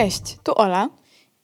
Cześć, 0.00 0.38
tu 0.42 0.52
Ola 0.58 0.88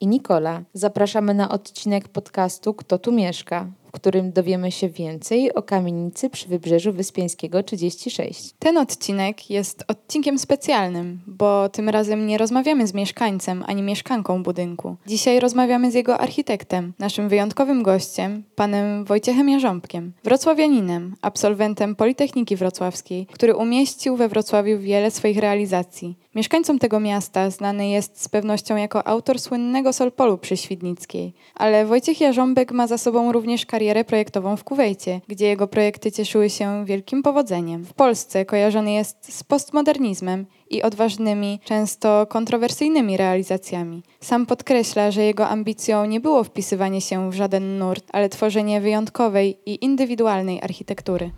i 0.00 0.06
Nikola. 0.06 0.62
Zapraszamy 0.72 1.35
na 1.35 1.49
odcinek 1.49 2.08
podcastu 2.08 2.74
Kto 2.74 2.99
tu 2.99 3.13
mieszka? 3.13 3.67
Którym 3.97 4.33
dowiemy 4.33 4.72
się 4.72 4.88
więcej 4.88 5.54
o 5.54 5.63
kamienicy 5.63 6.31
przy 6.31 6.49
wybrzeżu 6.49 6.92
Wyspiańskiego 6.92 7.63
36. 7.63 8.54
Ten 8.58 8.78
odcinek 8.78 9.51
jest 9.51 9.85
odcinkiem 9.88 10.38
specjalnym, 10.38 11.21
bo 11.26 11.69
tym 11.69 11.88
razem 11.88 12.27
nie 12.27 12.38
rozmawiamy 12.38 12.87
z 12.87 12.95
mieszkańcem 12.95 13.64
ani 13.67 13.82
mieszkanką 13.82 14.42
budynku. 14.42 14.96
Dzisiaj 15.06 15.40
rozmawiamy 15.40 15.90
z 15.90 15.95
jego 15.95 16.19
architektem, 16.19 16.92
naszym 16.98 17.28
wyjątkowym 17.28 17.82
gościem, 17.82 18.42
panem 18.55 19.05
Wojciechem 19.05 19.48
Jarząbkiem, 19.48 20.12
wrocławianinem, 20.24 21.16
absolwentem 21.22 21.97
Politechniki 21.97 22.56
Wrocławskiej, 22.56 23.27
który 23.27 23.55
umieścił 23.55 24.16
we 24.16 24.28
Wrocławiu 24.28 24.78
wiele 24.78 25.10
swoich 25.10 25.38
realizacji. 25.38 26.16
Mieszkańcom 26.34 26.78
tego 26.78 27.00
miasta 27.00 27.50
znany 27.50 27.88
jest 27.88 28.22
z 28.22 28.28
pewnością 28.28 28.77
jako 28.77 29.06
autor 29.06 29.38
słynnego 29.38 29.92
Solpolu 29.92 30.38
przy 30.38 30.56
Świdnickiej, 30.56 31.33
ale 31.55 31.86
Wojciech 31.86 32.20
Jarząbek 32.20 32.72
ma 32.72 32.86
za 32.86 32.98
sobą 32.98 33.33
również 33.33 33.66
karierę 33.66 33.85
karierę 33.86 34.04
projektową 34.04 34.56
w 34.56 34.64
Kuwejcie, 34.64 35.20
gdzie 35.28 35.46
jego 35.46 35.68
projekty 35.68 36.12
cieszyły 36.12 36.50
się 36.50 36.84
wielkim 36.84 37.22
powodzeniem. 37.22 37.84
W 37.84 37.94
Polsce 37.94 38.44
kojarzony 38.44 38.92
jest 38.92 39.34
z 39.34 39.44
postmodernizmem 39.44 40.46
i 40.70 40.82
odważnymi, 40.82 41.60
często 41.64 42.27
kontrowersyjnymi 42.27 43.16
realizacjami. 43.16 44.02
Sam 44.20 44.46
podkreśla, 44.46 45.10
że 45.10 45.22
jego 45.22 45.48
ambicją 45.48 46.04
nie 46.04 46.20
było 46.20 46.44
wpisywanie 46.44 47.00
się 47.00 47.30
w 47.30 47.34
żaden 47.34 47.78
nurt, 47.78 48.04
ale 48.12 48.28
tworzenie 48.28 48.80
wyjątkowej 48.80 49.58
i 49.66 49.84
indywidualnej 49.84 50.62
architektury. 50.62 51.30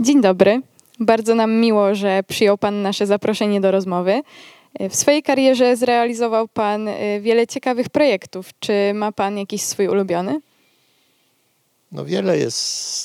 Dzień 0.00 0.20
dobry. 0.20 0.62
Bardzo 1.00 1.34
nam 1.34 1.52
miło, 1.52 1.94
że 1.94 2.22
przyjął 2.28 2.58
Pan 2.58 2.82
nasze 2.82 3.06
zaproszenie 3.06 3.60
do 3.60 3.70
rozmowy. 3.70 4.22
W 4.90 4.96
swojej 4.96 5.22
karierze 5.22 5.76
zrealizował 5.76 6.48
Pan 6.48 6.88
y, 6.88 7.20
wiele 7.20 7.46
ciekawych 7.46 7.88
projektów. 7.88 8.50
Czy 8.60 8.72
ma 8.94 9.12
Pan 9.12 9.38
jakiś 9.38 9.62
swój 9.62 9.88
ulubiony? 9.88 10.40
No 11.92 12.04
wiele 12.04 12.38
jest 12.38 12.58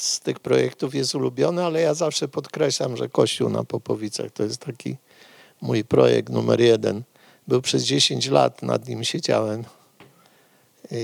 z 0.03 0.19
tych 0.19 0.39
projektów 0.39 0.95
jest 0.95 1.15
ulubiony, 1.15 1.65
ale 1.65 1.81
ja 1.81 1.93
zawsze 1.93 2.27
podkreślam, 2.27 2.97
że 2.97 3.09
Kościół 3.09 3.49
na 3.49 3.63
Popowicach 3.63 4.31
to 4.31 4.43
jest 4.43 4.65
taki 4.65 4.95
mój 5.61 5.83
projekt 5.83 6.29
numer 6.29 6.61
jeden. 6.61 7.03
Był 7.47 7.61
przez 7.61 7.83
10 7.83 8.29
lat, 8.29 8.63
nad 8.63 8.87
nim 8.87 9.03
siedziałem. 9.03 9.63
I, 10.91 10.97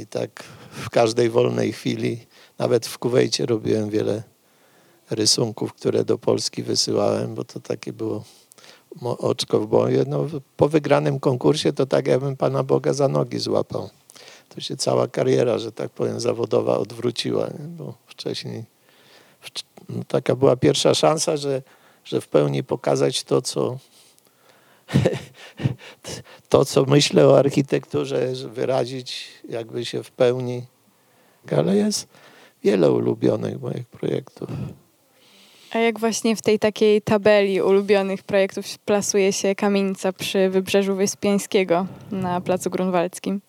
I 0.00 0.06
tak 0.06 0.44
w 0.70 0.90
każdej 0.90 1.30
wolnej 1.30 1.72
chwili, 1.72 2.18
nawet 2.58 2.86
w 2.86 2.98
Kuwejcie 2.98 3.46
robiłem 3.46 3.90
wiele 3.90 4.33
rysunków, 5.14 5.72
które 5.72 6.04
do 6.04 6.18
Polski 6.18 6.62
wysyłałem, 6.62 7.34
bo 7.34 7.44
to 7.44 7.60
takie 7.60 7.92
było 7.92 8.24
oczko 9.02 9.60
w 9.60 9.66
boju. 9.66 10.04
No, 10.06 10.26
po 10.56 10.68
wygranym 10.68 11.20
konkursie 11.20 11.72
to 11.72 11.86
tak 11.86 12.06
jakbym 12.06 12.36
Pana 12.36 12.62
Boga 12.62 12.92
za 12.92 13.08
nogi 13.08 13.38
złapał. 13.38 13.90
To 14.48 14.60
się 14.60 14.76
cała 14.76 15.08
kariera, 15.08 15.58
że 15.58 15.72
tak 15.72 15.90
powiem, 15.90 16.20
zawodowa 16.20 16.78
odwróciła, 16.78 17.46
nie? 17.46 17.64
bo 17.68 17.94
wcześniej 18.06 18.64
no, 19.88 20.04
taka 20.08 20.36
była 20.36 20.56
pierwsza 20.56 20.94
szansa, 20.94 21.36
że, 21.36 21.62
że 22.04 22.20
w 22.20 22.28
pełni 22.28 22.64
pokazać 22.64 23.24
to, 23.24 23.42
co 23.42 23.78
to, 26.48 26.64
co 26.64 26.84
myślę 26.84 27.28
o 27.28 27.38
architekturze, 27.38 28.32
wyrazić 28.48 29.28
jakby 29.48 29.84
się 29.84 30.02
w 30.02 30.10
pełni. 30.10 30.62
Ale 31.56 31.76
jest 31.76 32.08
wiele 32.64 32.92
ulubionych 32.92 33.60
moich 33.60 33.86
projektów. 33.86 34.48
A 35.74 35.78
jak 35.78 36.00
właśnie 36.00 36.36
w 36.36 36.42
tej 36.42 36.58
takiej 36.58 37.02
tabeli 37.02 37.62
ulubionych 37.62 38.22
projektów 38.22 38.78
plasuje 38.78 39.32
się 39.32 39.54
kamienica 39.54 40.12
przy 40.12 40.50
Wybrzeżu 40.50 40.94
Wyspiańskiego 40.94 41.86
na 42.10 42.40
Placu 42.40 42.70
Grunwaldzkim? 42.70 43.40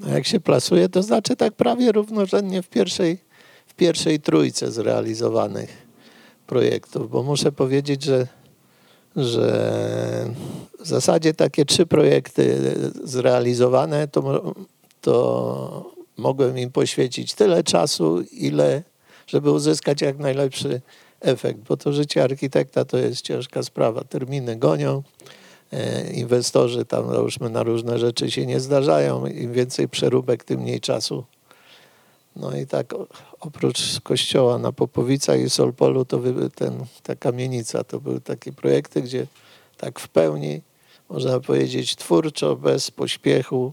No 0.00 0.08
jak 0.08 0.26
się 0.26 0.40
plasuje, 0.40 0.88
to 0.88 1.02
znaczy 1.02 1.36
tak 1.36 1.52
prawie 1.52 1.92
równorzędnie 1.92 2.62
w 2.62 2.68
pierwszej, 2.68 3.18
w 3.66 3.74
pierwszej 3.74 4.20
trójce 4.20 4.72
zrealizowanych 4.72 5.86
projektów, 6.46 7.10
bo 7.10 7.22
muszę 7.22 7.52
powiedzieć, 7.52 8.02
że, 8.02 8.26
że 9.16 10.26
w 10.80 10.86
zasadzie 10.86 11.34
takie 11.34 11.64
trzy 11.64 11.86
projekty 11.86 12.74
zrealizowane, 13.04 14.08
to, 14.08 14.54
to 15.00 15.92
mogłem 16.16 16.58
im 16.58 16.72
poświęcić 16.72 17.34
tyle 17.34 17.64
czasu, 17.64 18.22
ile, 18.22 18.82
żeby 19.26 19.50
uzyskać 19.50 20.02
jak 20.02 20.18
najlepszy 20.18 20.80
efekt, 21.24 21.60
bo 21.60 21.76
to 21.76 21.92
życie 21.92 22.24
architekta 22.24 22.84
to 22.84 22.98
jest 22.98 23.20
ciężka 23.20 23.62
sprawa. 23.62 24.04
Terminy 24.04 24.56
gonią, 24.56 25.02
e, 25.72 26.12
inwestorzy 26.12 26.84
tam 26.84 27.10
załóżmy 27.10 27.50
na 27.50 27.62
różne 27.62 27.98
rzeczy 27.98 28.30
się 28.30 28.46
nie 28.46 28.60
zdarzają. 28.60 29.26
Im 29.26 29.52
więcej 29.52 29.88
przeróbek, 29.88 30.44
tym 30.44 30.60
mniej 30.60 30.80
czasu. 30.80 31.24
No 32.36 32.56
i 32.56 32.66
tak 32.66 32.94
oprócz 33.40 34.00
kościoła 34.00 34.58
na 34.58 34.72
Popowicach 34.72 35.40
i 35.40 35.50
Solpolu, 35.50 36.04
to 36.04 36.20
ten, 36.54 36.84
ta 37.02 37.16
kamienica 37.16 37.84
to 37.84 38.00
były 38.00 38.20
takie 38.20 38.52
projekty, 38.52 39.02
gdzie 39.02 39.26
tak 39.76 40.00
w 40.00 40.08
pełni, 40.08 40.62
można 41.08 41.40
powiedzieć 41.40 41.96
twórczo, 41.96 42.56
bez 42.56 42.90
pośpiechu 42.90 43.72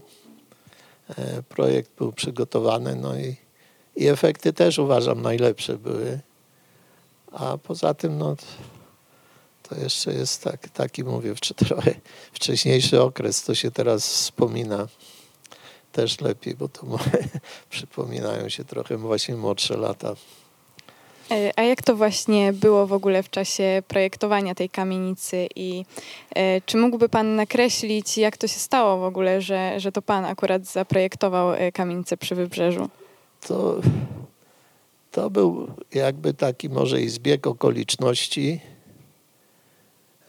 e, 1.08 1.42
projekt 1.42 1.90
był 1.98 2.12
przygotowany. 2.12 2.96
No 2.96 3.16
i, 3.16 3.36
i 3.96 4.08
efekty 4.08 4.52
też 4.52 4.78
uważam 4.78 5.22
najlepsze 5.22 5.78
były. 5.78 6.20
A 7.32 7.58
poza 7.58 7.94
tym, 7.94 8.18
no, 8.18 8.36
to 9.62 9.74
jeszcze 9.74 10.12
jest 10.12 10.44
tak, 10.44 10.68
taki, 10.68 11.04
mówię, 11.04 11.34
trochę 11.66 11.94
wcześniejszy 12.32 13.02
okres, 13.02 13.42
to 13.42 13.54
się 13.54 13.70
teraz 13.70 14.08
wspomina 14.08 14.88
też 15.92 16.20
lepiej, 16.20 16.54
bo 16.54 16.68
to 16.68 16.86
przypominają 17.70 18.48
się 18.48 18.64
trochę 18.64 18.96
właśnie 18.96 19.36
młodsze 19.36 19.76
lata. 19.76 20.14
E, 21.30 21.52
a 21.56 21.62
jak 21.62 21.82
to 21.82 21.96
właśnie 21.96 22.52
było 22.52 22.86
w 22.86 22.92
ogóle 22.92 23.22
w 23.22 23.30
czasie 23.30 23.82
projektowania 23.88 24.54
tej 24.54 24.68
kamienicy 24.68 25.48
i 25.56 25.84
e, 26.34 26.60
czy 26.60 26.76
mógłby 26.76 27.08
Pan 27.08 27.36
nakreślić, 27.36 28.18
jak 28.18 28.36
to 28.36 28.48
się 28.48 28.58
stało 28.58 28.98
w 28.98 29.04
ogóle, 29.04 29.40
że, 29.40 29.80
że 29.80 29.92
to 29.92 30.02
Pan 30.02 30.24
akurat 30.24 30.66
zaprojektował 30.66 31.52
e, 31.52 31.72
kamienicę 31.72 32.16
przy 32.16 32.34
Wybrzeżu? 32.34 32.88
To 33.40 33.80
to 35.12 35.30
był 35.30 35.68
jakby 35.94 36.34
taki 36.34 36.68
może 36.68 37.00
i 37.00 37.08
zbieg 37.08 37.46
okoliczności, 37.46 38.60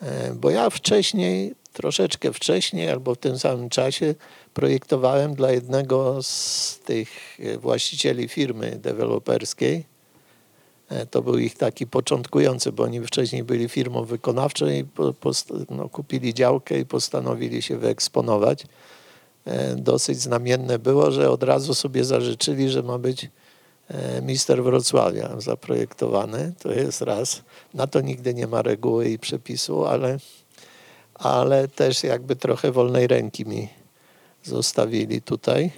e, 0.02 0.34
bo 0.34 0.50
ja 0.50 0.70
wcześniej, 0.70 1.56
troszeczkę 1.74 2.34
wcześniej 2.34 2.90
albo 2.90 3.16
w 3.16 3.18
tym 3.18 3.40
samym 3.40 3.70
czasie 3.70 4.16
projektowałem 4.54 5.36
dla 5.36 5.52
jednego 5.52 6.24
z 6.24 6.80
tych 6.86 7.10
e, 7.40 7.58
właścicieli 7.58 8.28
firmy 8.28 8.80
deweloperskiej. 8.82 9.86
E, 10.90 11.06
to 11.06 11.22
był 11.22 11.38
ich 11.38 11.58
taki 11.58 11.88
początkujący, 11.88 12.72
bo 12.72 12.84
oni 12.84 13.02
wcześniej 13.02 13.44
byli 13.44 13.70
firmą 13.70 14.04
wykonawczą 14.04 14.68
i 14.68 14.86
no, 15.70 15.90
kupili 15.90 16.34
działkę 16.34 16.80
i 16.80 16.86
postanowili 16.86 17.62
się 17.62 17.78
wyeksponować. 17.78 18.66
Dosyć 19.76 20.22
znamienne 20.22 20.80
było, 20.80 21.12
że 21.12 21.30
od 21.30 21.44
razu 21.44 21.74
sobie 21.74 22.04
zażyczyli, 22.04 22.70
że 22.70 22.84
ma 22.84 22.98
być 22.98 23.30
E, 23.94 24.22
mister 24.22 24.64
Wrocławia 24.64 25.42
zaprojektowany. 25.42 26.54
To 26.60 26.72
jest 26.72 27.02
raz. 27.02 27.42
Na 27.74 27.88
to 27.88 28.02
nigdy 28.02 28.34
nie 28.34 28.48
ma 28.48 28.62
reguły 28.62 29.10
i 29.10 29.20
przepisu, 29.20 29.86
ale, 29.86 30.18
ale 31.14 31.68
też 31.68 32.04
jakby 32.04 32.36
trochę 32.36 32.72
wolnej 32.72 33.08
ręki 33.08 33.46
mi 33.46 33.70
zostawili 34.44 35.22
tutaj. 35.22 35.72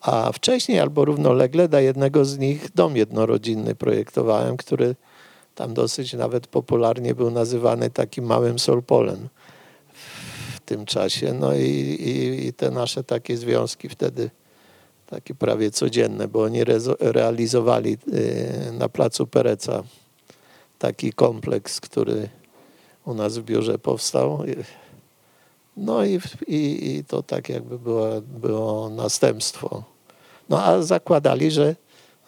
A 0.00 0.32
wcześniej 0.32 0.80
albo 0.80 1.04
równolegle 1.04 1.68
dla 1.68 1.80
jednego 1.80 2.24
z 2.24 2.38
nich 2.38 2.72
dom 2.74 2.96
jednorodzinny 2.96 3.74
projektowałem, 3.74 4.56
który 4.56 4.96
tam 5.54 5.74
dosyć 5.74 6.12
nawet 6.12 6.46
popularnie 6.46 7.14
był 7.14 7.30
nazywany 7.30 7.90
takim 7.90 8.24
małym 8.24 8.58
Solpolem 8.58 9.28
w 10.56 10.60
tym 10.60 10.86
czasie. 10.86 11.32
No 11.32 11.54
i, 11.54 11.60
i, 11.60 12.46
i 12.46 12.52
te 12.52 12.70
nasze 12.70 13.04
takie 13.04 13.36
związki 13.36 13.88
wtedy 13.88 14.30
takie 15.06 15.34
prawie 15.34 15.70
codzienne, 15.70 16.28
bo 16.28 16.42
oni 16.42 16.64
realizowali 17.00 17.98
y, 18.12 18.72
na 18.72 18.88
placu 18.88 19.26
Pereca 19.26 19.82
taki 20.78 21.12
kompleks, 21.12 21.80
który 21.80 22.28
u 23.04 23.14
nas 23.14 23.38
w 23.38 23.42
biurze 23.42 23.78
powstał. 23.78 24.44
No 25.76 26.04
i, 26.04 26.20
i, 26.46 26.94
i 26.96 27.04
to 27.04 27.22
tak 27.22 27.48
jakby 27.48 27.78
było, 27.78 28.20
było 28.20 28.90
następstwo. 28.90 29.84
No 30.48 30.64
a 30.64 30.82
zakładali, 30.82 31.50
że 31.50 31.76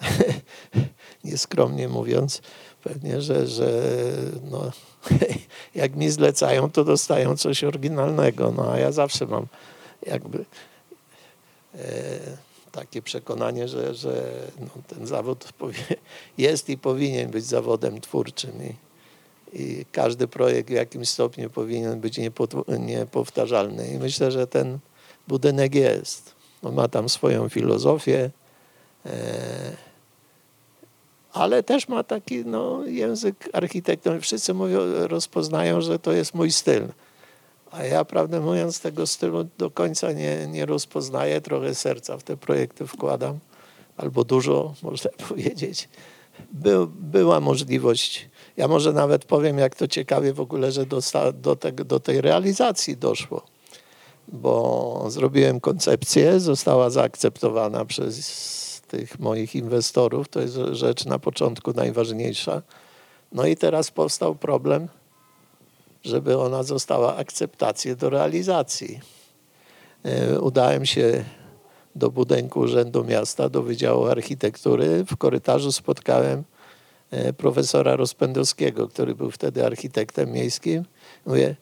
nieskromnie 1.25 1.89
mówiąc, 1.89 2.43
pewnie, 2.83 3.21
że, 3.21 3.47
że 3.47 3.83
no, 4.51 4.71
jak 5.75 5.97
mi 5.97 6.11
zlecają, 6.11 6.71
to 6.71 6.85
dostają 6.85 7.37
coś 7.37 7.65
oryginalnego. 7.65 8.53
No 8.57 8.73
a 8.73 8.79
ja 8.79 8.93
zawsze 8.93 9.27
mam 9.27 9.47
jakby 10.07 10.45
e, 11.75 12.46
takie 12.77 13.03
przekonanie, 13.03 13.69
że, 13.69 13.95
że 13.95 14.33
no, 14.61 14.69
ten 14.89 15.07
zawód 15.07 15.53
jest 16.39 16.69
i 16.69 16.79
powinien 16.79 17.31
być 17.31 17.45
zawodem 17.45 18.01
twórczym. 18.01 18.53
I, 18.63 18.75
i 19.63 19.85
każdy 19.93 20.29
projekt 20.29 20.69
w 20.69 20.73
jakimś 20.73 21.09
stopniu 21.09 21.51
powinien 21.51 22.01
być 22.01 22.21
niepowtarzalny. 22.79 23.89
I 23.89 23.99
myślę, 23.99 24.31
że 24.31 24.47
ten 24.47 24.79
budynek 25.29 25.75
jest. 25.75 26.35
On 26.63 26.75
ma 26.75 26.89
tam 26.89 27.09
swoją 27.09 27.49
filozofię, 27.49 28.31
e, 29.07 29.77
ale 31.33 31.63
też 31.63 31.89
ma 31.89 32.03
taki 32.03 32.45
no, 32.45 32.85
język 32.87 33.49
architekton. 33.53 34.21
Wszyscy 34.21 34.55
mówią, 34.55 34.79
rozpoznają, 35.09 35.81
że 35.81 35.99
to 35.99 36.13
jest 36.13 36.35
mój 36.35 36.53
styl. 36.53 36.83
A 37.71 37.85
ja, 37.85 38.05
prawdę 38.05 38.41
mówiąc, 38.41 38.81
tego 38.81 39.07
stylu 39.07 39.47
do 39.59 39.71
końca 39.71 40.13
nie, 40.13 40.47
nie 40.47 40.67
rozpoznaję. 40.67 41.41
Trochę 41.41 41.75
serca 41.75 42.19
w 42.19 42.23
te 42.23 42.37
projekty 42.37 42.87
wkładam, 42.87 43.39
albo 43.97 44.25
dużo, 44.25 44.75
można 44.83 45.11
powiedzieć. 45.29 45.89
By, 46.53 46.87
była 46.87 47.41
możliwość, 47.41 48.29
ja 48.57 48.69
może 48.69 48.93
nawet 48.93 49.25
powiem, 49.25 49.59
jak 49.59 49.75
to 49.75 49.89
ciekawie 49.89 50.33
w 50.33 50.41
ogóle, 50.41 50.73
że 50.73 50.87
do, 50.87 51.01
do, 51.35 51.57
tego, 51.57 51.85
do 51.85 52.01
tej 52.01 52.21
realizacji 52.21 52.97
doszło. 52.97 53.43
Bo 54.29 55.05
zrobiłem 55.09 55.61
koncepcję, 55.61 56.41
została 56.41 56.91
zaakceptowana 56.91 57.85
przez 57.85 58.83
tych 58.89 59.19
moich 59.19 59.55
inwestorów. 59.55 60.29
To 60.29 60.41
jest 60.41 60.55
rzecz 60.73 61.05
na 61.05 61.19
początku 61.19 61.73
najważniejsza. 61.73 62.63
No 63.33 63.47
i 63.47 63.57
teraz 63.57 63.91
powstał 63.91 64.35
problem, 64.35 64.89
żeby 66.07 66.39
ona 66.39 66.63
została 66.63 67.17
akceptację 67.17 67.97
do 67.97 68.11
realizacji. 68.11 69.01
E, 70.05 70.41
udałem 70.41 70.87
się 70.87 71.25
do 71.97 72.11
budynku 72.11 72.61
Urzędu 72.61 73.05
Miasta, 73.05 73.49
do 73.49 73.63
Wydziału 73.63 74.07
Architektury. 74.07 75.05
W 75.05 75.17
korytarzu 75.17 75.73
spotkałem 75.73 76.45
e, 77.11 77.33
profesora 77.33 77.97
Rozpędowskiego, 77.97 78.89
który 78.89 79.15
był 79.15 79.31
wtedy 79.31 79.67
architektem 79.67 80.33
miejskim. 80.33 80.85
Mówię, 81.27 81.57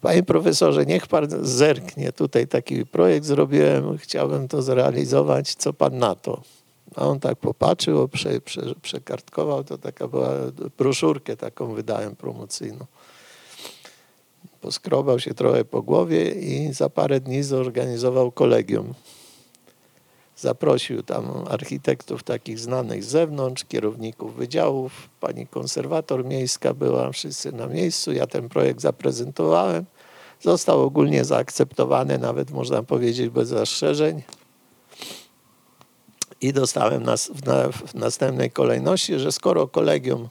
panie 0.00 0.22
profesorze, 0.22 0.86
niech 0.86 1.06
pan 1.06 1.26
zerknie, 1.42 2.12
tutaj 2.12 2.48
taki 2.48 2.86
projekt 2.86 3.26
zrobiłem, 3.26 3.98
chciałbym 3.98 4.48
to 4.48 4.62
zrealizować, 4.62 5.54
co 5.54 5.72
pan 5.72 5.98
na 5.98 6.14
to? 6.14 6.42
A 6.96 7.06
on 7.06 7.20
tak 7.20 7.38
popatrzył, 7.38 8.08
prze, 8.08 8.40
prze, 8.40 8.62
przekartkował, 8.82 9.64
to 9.64 9.78
taka 9.78 10.08
była, 10.08 10.30
broszurkę 10.78 11.36
taką 11.36 11.74
wydałem 11.74 12.16
promocyjną. 12.16 12.86
Poskrobał 14.62 15.20
się 15.20 15.34
trochę 15.34 15.64
po 15.64 15.82
głowie 15.82 16.30
i 16.30 16.72
za 16.72 16.88
parę 16.90 17.20
dni 17.20 17.42
zorganizował 17.42 18.32
kolegium. 18.32 18.94
Zaprosił 20.36 21.02
tam 21.02 21.44
architektów 21.50 22.22
takich 22.22 22.58
znanych 22.58 23.04
z 23.04 23.08
zewnątrz, 23.08 23.64
kierowników 23.64 24.36
wydziałów, 24.36 25.08
pani 25.20 25.46
konserwator 25.46 26.24
miejska 26.24 26.74
była, 26.74 27.12
wszyscy 27.12 27.52
na 27.52 27.66
miejscu. 27.66 28.12
Ja 28.12 28.26
ten 28.26 28.48
projekt 28.48 28.80
zaprezentowałem. 28.80 29.84
Został 30.40 30.82
ogólnie 30.82 31.24
zaakceptowany, 31.24 32.18
nawet 32.18 32.50
można 32.50 32.82
powiedzieć 32.82 33.28
bez 33.28 33.48
zastrzeżeń. 33.48 34.22
I 36.40 36.52
dostałem 36.52 37.02
nas, 37.02 37.30
w, 37.34 37.46
na, 37.46 37.68
w 37.68 37.94
następnej 37.94 38.50
kolejności, 38.50 39.18
że 39.18 39.32
skoro 39.32 39.68
kolegium 39.68 40.28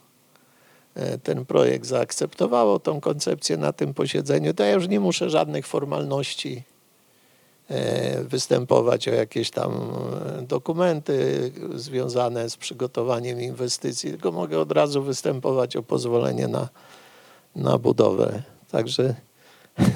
ten 1.24 1.46
projekt 1.46 1.86
zaakceptowało, 1.86 2.80
tą 2.80 3.02
koncepcję 3.02 3.58
na 3.58 3.74
tym 3.74 3.94
posiedzeniu, 3.94 4.54
to 4.54 4.64
ja 4.64 4.72
już 4.72 4.88
nie 4.88 5.00
muszę 5.00 5.30
żadnych 5.30 5.68
formalności 5.68 6.64
e, 7.70 8.24
występować 8.24 9.08
o 9.08 9.12
jakieś 9.12 9.52
tam 9.52 9.72
e, 9.72 10.42
dokumenty 10.42 11.52
związane 11.76 12.50
z 12.50 12.58
przygotowaniem 12.58 13.42
inwestycji, 13.42 14.10
tylko 14.10 14.32
mogę 14.32 14.60
od 14.60 14.72
razu 14.72 15.04
występować 15.04 15.76
o 15.76 15.84
pozwolenie 15.84 16.48
na, 16.48 16.70
na 17.56 17.78
budowę. 17.78 18.44
Także 18.72 19.16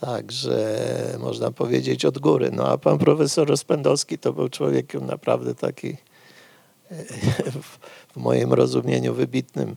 Także 0.00 0.76
można 1.18 1.50
powiedzieć 1.50 2.04
od 2.04 2.18
góry. 2.18 2.50
No 2.52 2.68
a 2.68 2.78
pan 2.78 2.98
profesor 2.98 3.48
Rozpędowski 3.48 4.18
to 4.18 4.32
był 4.32 4.48
człowiekiem 4.48 5.06
naprawdę 5.06 5.54
taki 5.54 5.88
e, 5.88 5.96
w 8.12 8.16
moim 8.16 8.52
rozumieniu 8.52 9.14
wybitnym 9.14 9.76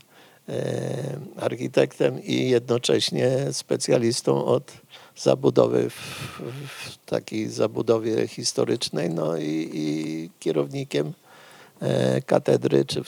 e, 0.50 1.20
architektem 1.36 2.24
i 2.24 2.50
jednocześnie 2.50 3.30
specjalistą 3.52 4.46
od 4.46 4.72
zabudowy 5.16 5.90
w, 5.90 6.42
takiej 7.06 7.50
zabudowie 7.50 8.28
historycznej, 8.28 9.10
no 9.10 9.38
i, 9.38 9.70
i 9.74 10.30
kierownikiem 10.40 11.14
e, 11.80 12.22
katedry 12.22 12.86
czy, 12.86 13.02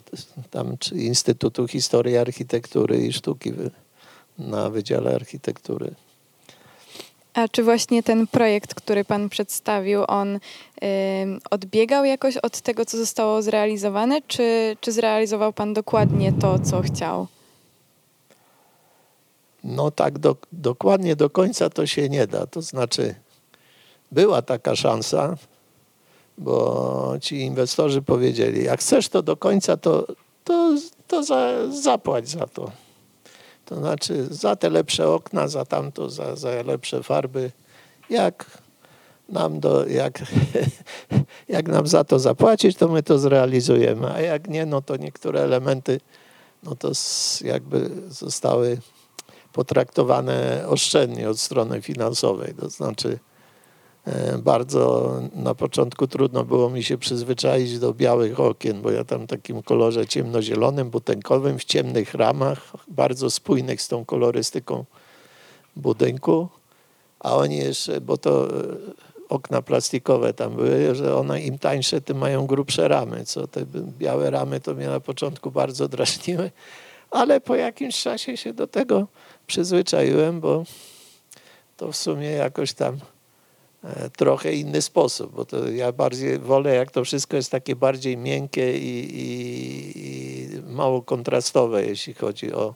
tam, 0.51 0.77
czy 0.77 0.95
Instytutu 0.95 1.67
Historii 1.67 2.17
Architektury 2.17 2.97
i 2.97 3.13
Sztuki 3.13 3.53
na 4.37 4.69
Wydziale 4.69 5.15
Architektury. 5.15 5.95
A 7.35 7.47
czy 7.47 7.63
właśnie 7.63 8.03
ten 8.03 8.27
projekt, 8.27 8.73
który 8.73 9.05
Pan 9.05 9.29
przedstawił, 9.29 10.03
on 10.07 10.35
y, 10.35 10.39
odbiegał 11.51 12.05
jakoś 12.05 12.37
od 12.37 12.61
tego, 12.61 12.85
co 12.85 12.97
zostało 12.97 13.41
zrealizowane, 13.41 14.21
czy, 14.27 14.77
czy 14.81 14.91
zrealizował 14.91 15.53
Pan 15.53 15.73
dokładnie 15.73 16.33
to, 16.33 16.59
co 16.59 16.81
chciał? 16.81 17.27
No 19.63 19.91
tak, 19.91 20.19
do, 20.19 20.35
dokładnie 20.51 21.15
do 21.15 21.29
końca 21.29 21.69
to 21.69 21.87
się 21.87 22.09
nie 22.09 22.27
da. 22.27 22.47
To 22.47 22.61
znaczy, 22.61 23.15
była 24.11 24.41
taka 24.41 24.75
szansa, 24.75 25.35
bo 26.37 27.13
ci 27.21 27.39
inwestorzy 27.39 28.01
powiedzieli, 28.01 28.63
jak 28.63 28.79
chcesz 28.79 29.09
to 29.09 29.21
do 29.21 29.37
końca, 29.37 29.77
to, 29.77 30.07
to, 30.43 30.75
to 31.07 31.23
za, 31.23 31.71
zapłać 31.81 32.29
za 32.29 32.47
to. 32.47 32.84
To 33.65 33.75
znaczy 33.75 34.27
za 34.29 34.55
te 34.55 34.69
lepsze 34.69 35.09
okna, 35.09 35.47
za 35.47 35.65
tamto, 35.65 36.09
za, 36.09 36.35
za 36.35 36.49
lepsze 36.49 37.03
farby. 37.03 37.51
Jak 38.09 38.45
nam, 39.29 39.59
do, 39.59 39.87
jak, 39.87 40.19
jak 41.49 41.67
nam 41.67 41.87
za 41.87 42.03
to 42.03 42.19
zapłacić, 42.19 42.77
to 42.77 42.87
my 42.87 43.03
to 43.03 43.19
zrealizujemy. 43.19 44.13
A 44.13 44.21
jak 44.21 44.47
nie, 44.47 44.65
no 44.65 44.81
to 44.81 44.97
niektóre 44.97 45.41
elementy 45.41 45.99
no 46.65 46.75
to 46.75 46.91
jakby 47.41 47.89
zostały 48.09 48.77
potraktowane 49.53 50.63
oszczędnie 50.67 51.29
od 51.29 51.39
strony 51.39 51.81
finansowej. 51.81 52.53
To 52.53 52.69
znaczy 52.69 53.19
bardzo 54.37 55.13
na 55.33 55.55
początku 55.55 56.07
trudno 56.07 56.43
było 56.43 56.69
mi 56.69 56.83
się 56.83 56.97
przyzwyczaić 56.97 57.79
do 57.79 57.93
białych 57.93 58.39
okien, 58.39 58.81
bo 58.81 58.91
ja 58.91 59.03
tam 59.03 59.25
w 59.25 59.29
takim 59.29 59.63
kolorze 59.63 60.07
ciemnozielonym, 60.07 60.89
butenkowym, 60.89 61.59
w 61.59 61.63
ciemnych 61.63 62.13
ramach, 62.13 62.71
bardzo 62.87 63.29
spójnych 63.29 63.81
z 63.81 63.87
tą 63.87 64.05
kolorystyką 64.05 64.85
budynku, 65.75 66.47
a 67.19 67.35
oni 67.35 67.57
jeszcze, 67.57 68.01
bo 68.01 68.17
to 68.17 68.59
e, 68.59 68.63
okna 69.29 69.61
plastikowe 69.61 70.33
tam 70.33 70.55
były, 70.55 70.95
że 70.95 71.15
one 71.15 71.41
im 71.41 71.59
tańsze, 71.59 72.01
tym 72.01 72.17
mają 72.17 72.45
grubsze 72.45 72.87
ramy, 72.87 73.25
co 73.25 73.47
te 73.47 73.65
białe 73.99 74.29
ramy 74.29 74.59
to 74.59 74.73
mnie 74.73 74.87
na 74.87 74.99
początku 74.99 75.51
bardzo 75.51 75.87
drażniły, 75.95 76.51
ale 77.11 77.41
po 77.41 77.55
jakimś 77.55 78.01
czasie 78.01 78.37
się 78.37 78.53
do 78.53 78.67
tego 78.67 79.07
przyzwyczaiłem, 79.47 80.39
bo 80.39 80.63
to 81.77 81.91
w 81.91 81.97
sumie 81.97 82.31
jakoś 82.31 82.73
tam 82.73 82.97
E, 82.97 83.14
trochę 84.17 84.53
inny 84.53 84.81
sposób, 84.81 85.35
bo 85.35 85.45
to 85.45 85.69
ja 85.69 85.91
bardziej 85.91 86.39
wolę, 86.39 86.75
jak 86.75 86.91
to 86.91 87.03
wszystko 87.03 87.37
jest 87.37 87.51
takie 87.51 87.75
bardziej 87.75 88.17
miękkie 88.17 88.77
i, 88.77 89.19
i, 89.21 89.31
i 89.97 90.61
mało 90.67 91.01
kontrastowe, 91.01 91.85
jeśli 91.85 92.13
chodzi 92.13 92.53
o, 92.53 92.73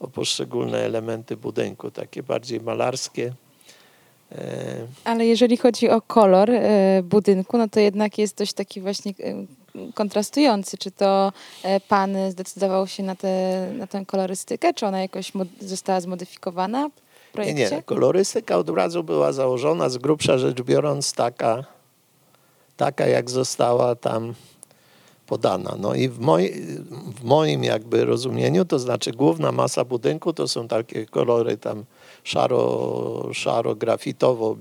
o 0.00 0.08
poszczególne 0.08 0.78
elementy 0.78 1.36
budynku, 1.36 1.90
takie 1.90 2.22
bardziej 2.22 2.60
malarskie. 2.60 3.32
E, 4.32 4.86
Ale 5.04 5.26
jeżeli 5.26 5.56
chodzi 5.56 5.88
o 5.88 6.00
kolor 6.00 6.50
e, 6.50 7.02
budynku, 7.02 7.58
no 7.58 7.68
to 7.68 7.80
jednak 7.80 8.18
jest 8.18 8.36
dość 8.36 8.52
taki 8.52 8.80
właśnie 8.80 9.14
kontrastujący. 9.94 10.78
Czy 10.78 10.90
to 10.90 11.32
pan 11.88 12.16
zdecydował 12.30 12.86
się 12.86 13.02
na, 13.02 13.16
te, 13.16 13.66
na 13.78 13.86
tę 13.86 14.06
kolorystykę, 14.06 14.74
czy 14.74 14.86
ona 14.86 15.00
jakoś 15.00 15.32
została 15.60 16.00
zmodyfikowana 16.00 16.90
projekcie? 17.36 17.64
Nie, 17.64 17.76
nie. 17.76 17.82
Kolorystyka 17.82 18.56
od 18.56 18.68
razu 18.68 19.04
była 19.04 19.32
założona, 19.32 19.88
z 19.88 19.98
grubsza 19.98 20.38
rzecz 20.38 20.62
biorąc 20.62 21.12
taka, 21.12 21.64
taka 22.76 23.06
jak 23.06 23.30
została 23.30 23.94
tam 23.94 24.34
podana. 25.26 25.76
No 25.78 25.94
i 25.94 26.08
w, 26.08 26.18
moi, 26.18 26.52
w 26.90 27.24
moim 27.24 27.64
jakby 27.64 28.04
rozumieniu, 28.04 28.64
to 28.64 28.78
znaczy 28.78 29.12
główna 29.12 29.52
masa 29.52 29.84
budynku 29.84 30.32
to 30.32 30.48
są 30.48 30.68
takie 30.68 31.06
kolory 31.06 31.56
tam 31.56 31.84
szaro, 32.24 33.28
szaro 33.32 33.74
grafitowo 33.74 34.56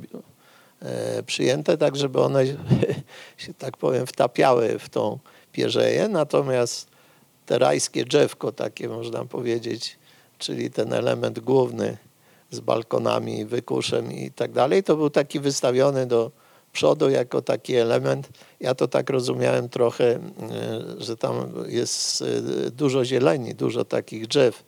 e, 0.81 1.23
przyjęte, 1.23 1.77
tak 1.77 1.95
żeby 1.95 2.21
one 2.21 2.45
się 3.37 3.53
tak 3.57 3.77
powiem 3.77 4.07
wtapiały 4.07 4.79
w 4.79 4.89
tą 4.89 5.19
pierzeję, 5.51 6.07
natomiast 6.07 6.87
te 7.45 7.59
rajskie 7.59 8.05
drzewko, 8.05 8.51
takie 8.51 8.89
można 8.89 9.25
powiedzieć, 9.25 9.97
czyli 10.37 10.71
ten 10.71 10.93
element 10.93 11.39
główny 11.39 11.97
z 12.51 12.59
balkonami, 12.59 13.45
wykuszem 13.45 14.11
i 14.11 14.31
tak 14.31 14.51
dalej, 14.51 14.83
to 14.83 14.95
był 14.95 15.09
taki 15.09 15.39
wystawiony 15.39 16.05
do 16.05 16.31
przodu 16.75 17.09
jako 17.09 17.41
taki 17.41 17.75
element. 17.75 18.29
Ja 18.59 18.75
to 18.75 18.87
tak 18.87 19.09
rozumiałem 19.09 19.69
trochę, 19.69 20.05
e, 20.05 20.19
że 20.97 21.17
tam 21.17 21.53
jest 21.67 22.21
e, 22.21 22.71
dużo 22.71 23.05
zieleni, 23.05 23.55
dużo 23.55 23.85
takich 23.85 24.27
drzew, 24.27 24.63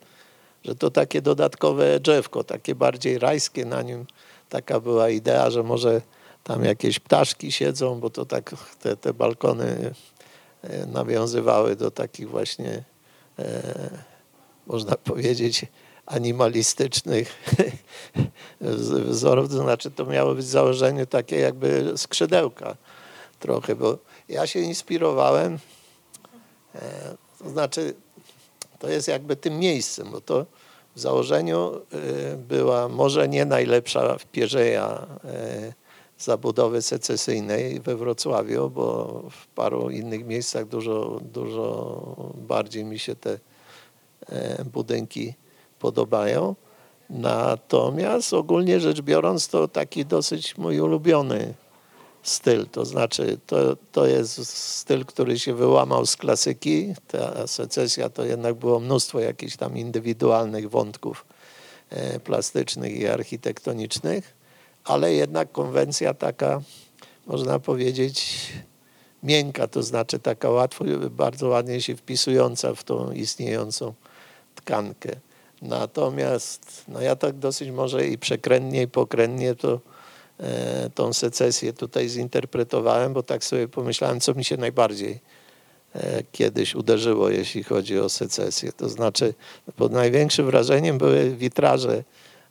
że 0.64 0.74
to 0.74 0.90
takie 0.90 1.22
dodatkowe 1.22 2.00
drzewko, 2.00 2.44
takie 2.44 2.74
bardziej 2.74 3.18
rajskie 3.18 3.64
na 3.64 3.82
nim. 3.82 4.06
Taka 4.48 4.80
była 4.80 5.08
idea, 5.08 5.50
że 5.50 5.62
może 5.62 6.02
tam 6.44 6.64
jakieś 6.64 6.98
ptaszki 6.98 7.52
siedzą, 7.52 8.00
bo 8.00 8.10
to 8.10 8.24
tak 8.24 8.54
te, 8.80 8.96
te 8.96 9.14
balkony 9.14 9.94
e, 10.62 10.86
nawiązywały 10.86 11.76
do 11.76 11.90
takich 11.90 12.28
właśnie, 12.28 12.84
można 14.66 14.96
powiedzieć, 14.96 15.66
animalistycznych 16.08 17.44
wzorów, 19.10 19.48
to 19.48 19.62
znaczy 19.62 19.90
to 19.90 20.06
miało 20.06 20.34
być 20.34 20.46
założenie 20.46 21.06
takie 21.06 21.38
jakby 21.38 21.92
skrzydełka 21.96 22.76
trochę, 23.40 23.76
bo 23.76 23.98
ja 24.28 24.46
się 24.46 24.60
inspirowałem, 24.60 25.58
e, 26.74 26.80
to 27.38 27.50
znaczy 27.50 27.94
to 28.78 28.88
jest 28.88 29.08
jakby 29.08 29.36
tym 29.36 29.58
miejscem, 29.58 30.10
bo 30.10 30.20
to 30.20 30.46
w 30.96 31.00
założeniu 31.00 31.74
e, 31.74 32.36
była 32.36 32.88
może 32.88 33.28
nie 33.28 33.44
najlepsza 33.44 34.18
wpierzeja 34.18 35.06
e, 35.24 35.72
zabudowy 36.18 36.82
secesyjnej 36.82 37.80
we 37.80 37.96
Wrocławiu, 37.96 38.70
bo 38.70 39.22
w 39.30 39.46
paru 39.46 39.90
innych 39.90 40.26
miejscach 40.26 40.68
dużo, 40.68 41.20
dużo 41.32 42.34
bardziej 42.34 42.84
mi 42.84 42.98
się 42.98 43.16
te 43.16 43.38
budynki 44.72 45.34
podobają. 45.78 46.54
Natomiast 47.10 48.32
ogólnie 48.32 48.80
rzecz 48.80 49.00
biorąc, 49.00 49.48
to 49.48 49.68
taki 49.68 50.06
dosyć 50.06 50.58
mój 50.58 50.80
ulubiony 50.80 51.54
styl. 52.22 52.66
To 52.66 52.84
znaczy, 52.84 53.38
to, 53.46 53.76
to 53.92 54.06
jest 54.06 54.46
styl, 54.48 55.04
który 55.04 55.38
się 55.38 55.54
wyłamał 55.54 56.06
z 56.06 56.16
klasyki. 56.16 56.94
Ta 57.06 57.46
secesja 57.46 58.08
to 58.08 58.24
jednak 58.24 58.54
było 58.54 58.80
mnóstwo 58.80 59.20
jakichś 59.20 59.56
tam 59.56 59.76
indywidualnych 59.76 60.70
wątków 60.70 61.26
e, 61.90 62.20
plastycznych 62.20 62.96
i 62.96 63.06
architektonicznych, 63.06 64.34
ale 64.84 65.12
jednak 65.12 65.52
konwencja 65.52 66.14
taka, 66.14 66.60
można 67.26 67.58
powiedzieć, 67.58 68.48
miękka, 69.22 69.68
to 69.68 69.82
znaczy 69.82 70.18
taka 70.18 70.50
łatwo, 70.50 70.84
bardzo 71.10 71.48
ładnie 71.48 71.80
się 71.80 71.96
wpisująca 71.96 72.74
w 72.74 72.84
tą 72.84 73.12
istniejącą 73.12 73.94
tkankę. 74.54 75.27
Natomiast 75.62 76.84
no 76.88 77.00
ja 77.00 77.16
tak 77.16 77.38
dosyć 77.38 77.70
może 77.70 78.06
i 78.06 78.18
przekrętnie, 78.18 78.82
i 78.82 78.88
pokrętnie 78.88 79.54
to 79.54 79.80
e, 80.40 80.90
tą 80.94 81.12
secesję 81.12 81.72
tutaj 81.72 82.08
zinterpretowałem, 82.08 83.12
bo 83.12 83.22
tak 83.22 83.44
sobie 83.44 83.68
pomyślałem, 83.68 84.20
co 84.20 84.34
mi 84.34 84.44
się 84.44 84.56
najbardziej 84.56 85.20
e, 85.94 86.22
kiedyś 86.32 86.74
uderzyło, 86.74 87.30
jeśli 87.30 87.62
chodzi 87.62 87.98
o 87.98 88.08
secesję. 88.08 88.72
To 88.72 88.88
znaczy, 88.88 89.34
pod 89.76 89.92
największym 89.92 90.46
wrażeniem 90.46 90.98
były 90.98 91.30
witraże 91.30 92.04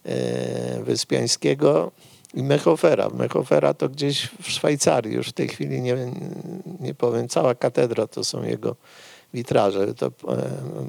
e, 0.06 0.84
Wyspiańskiego 0.84 1.92
i 2.34 2.44
Mechofera. 2.44 3.10
Mechofera 3.10 3.74
to 3.74 3.90
gdzieś 3.90 4.30
w 4.42 4.52
Szwajcarii, 4.52 5.14
już 5.14 5.30
w 5.30 5.34
tej 5.34 5.48
chwili 5.48 5.82
nie, 5.82 5.98
nie 6.80 6.94
powiem, 6.94 7.28
cała 7.28 7.56
katedra 7.56 8.08
to 8.08 8.24
są 8.24 8.44
jego 8.44 8.76
witraże. 9.38 9.94
To 9.94 10.06
e, 10.08 10.12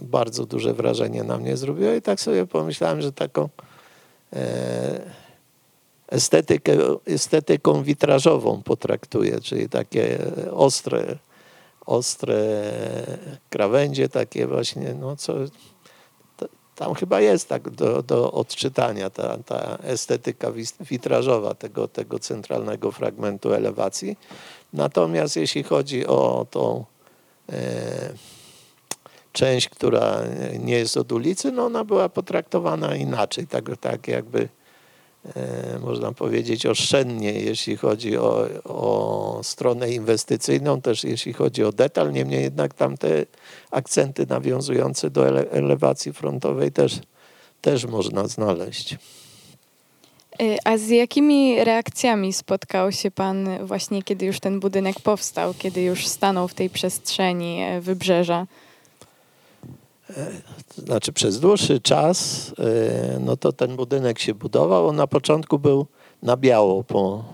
bardzo 0.03 0.47
duże 0.47 0.75
wrażenie 0.75 1.23
na 1.23 1.39
mnie 1.39 1.57
zrobiło 1.57 1.93
i 1.93 2.03
tak 2.03 2.21
sobie 2.21 2.47
pomyślałem, 2.47 3.03
że 3.03 3.13
taką 3.13 3.49
e, 4.33 5.11
estetykę, 6.09 6.73
estetyką 7.07 7.83
witrażową 7.83 8.63
potraktuję, 8.63 9.41
czyli 9.41 9.69
takie 9.69 10.19
ostre, 10.53 11.19
ostre 11.87 12.39
krawędzie, 13.51 14.09
takie 14.09 14.47
właśnie, 14.47 14.95
no 14.95 15.17
co 15.17 15.35
tam 16.75 16.95
chyba 16.95 17.21
jest 17.21 17.49
tak 17.49 17.71
do, 17.71 18.03
do 18.03 18.33
odczytania 18.33 19.11
ta, 19.11 19.39
ta 19.39 19.79
estetyka 19.83 20.53
witrażowa 20.81 21.55
tego, 21.55 21.89
tego 21.89 22.19
centralnego 22.19 22.93
fragmentu 22.93 23.53
elewacji. 23.53 24.17
Natomiast 24.73 25.37
jeśli 25.37 25.63
chodzi 25.63 26.07
o 26.07 26.47
tą 26.51 26.85
E, 27.53 28.38
część, 29.39 29.69
która 29.69 30.23
nie 30.59 30.75
jest 30.75 30.97
od 30.97 31.13
ulicy, 31.13 31.53
no 31.53 31.65
ona 31.65 31.85
była 31.85 32.09
potraktowana 32.09 32.97
inaczej, 32.97 33.47
tak, 33.47 33.65
tak 33.81 34.09
jakby 34.09 34.49
e, 35.37 35.79
można 35.79 36.13
powiedzieć 36.13 36.67
oszczędnie, 36.67 37.33
jeśli 37.33 37.77
chodzi 37.77 38.17
o, 38.17 38.49
o 38.65 39.41
stronę 39.43 39.91
inwestycyjną, 39.91 40.81
też 40.81 41.05
jeśli 41.05 41.33
chodzi 41.33 41.65
o 41.65 41.73
detal, 41.73 42.13
niemniej 42.13 42.43
jednak 42.43 42.75
tam 42.75 42.97
te 42.97 43.27
akcenty 43.71 44.27
nawiązujące 44.29 45.11
do 45.11 45.29
ele 45.29 45.51
elewacji 45.51 46.13
frontowej 46.13 46.73
też, 46.73 47.01
też 47.61 47.85
można 47.85 48.29
znaleźć. 48.29 48.97
Y, 50.43 50.57
a 50.65 50.79
z 50.79 50.89
jakimi 50.89 51.65
reakcjami 51.65 52.33
spotkał 52.33 52.93
się 52.93 53.11
Pan 53.11 53.67
właśnie, 53.67 54.03
kiedy 54.03 54.27
już 54.27 54.41
ten 54.41 54.61
budynek 54.61 55.01
powstał, 55.01 55.55
kiedy 55.59 55.83
już 55.83 56.07
stanął 56.07 56.49
w 56.49 56.55
tej 56.55 56.71
przestrzeni 56.71 57.63
e, 57.63 57.81
wybrzeża? 57.81 58.47
E, 60.17 60.31
znaczy 60.77 61.13
przez 61.13 61.41
dłuższy 61.41 61.81
czas, 61.81 62.51
e, 62.59 63.19
no 63.21 63.37
to 63.37 63.53
ten 63.53 63.77
budynek 63.77 64.19
się 64.19 64.35
budował. 64.35 64.87
On 64.87 64.97
na 64.97 65.07
początku 65.07 65.59
był 65.59 65.87
na 66.23 66.37
biało 66.37 66.85
po, 66.85 67.25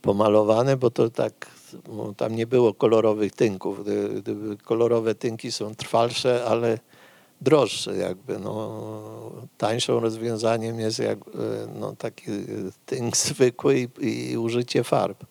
pomalowany, 0.00 0.76
bo 0.76 0.90
to 0.90 1.10
tak, 1.10 1.50
tam 2.16 2.36
nie 2.36 2.46
było 2.46 2.74
kolorowych 2.74 3.32
tynków. 3.32 3.80
Kolorowe 4.64 5.14
tynki 5.14 5.52
są 5.52 5.74
trwalsze, 5.74 6.44
ale 6.44 6.78
droższe 7.40 7.96
jakby. 7.96 8.38
No, 8.38 8.82
tańszą 9.58 10.00
rozwiązaniem 10.00 10.80
jest 10.80 10.98
jak, 10.98 11.18
e, 11.18 11.32
no, 11.80 11.96
taki 11.98 12.24
tynk 12.86 13.16
zwykły 13.16 13.88
i, 14.00 14.32
i 14.32 14.38
użycie 14.38 14.84
farb. 14.84 15.24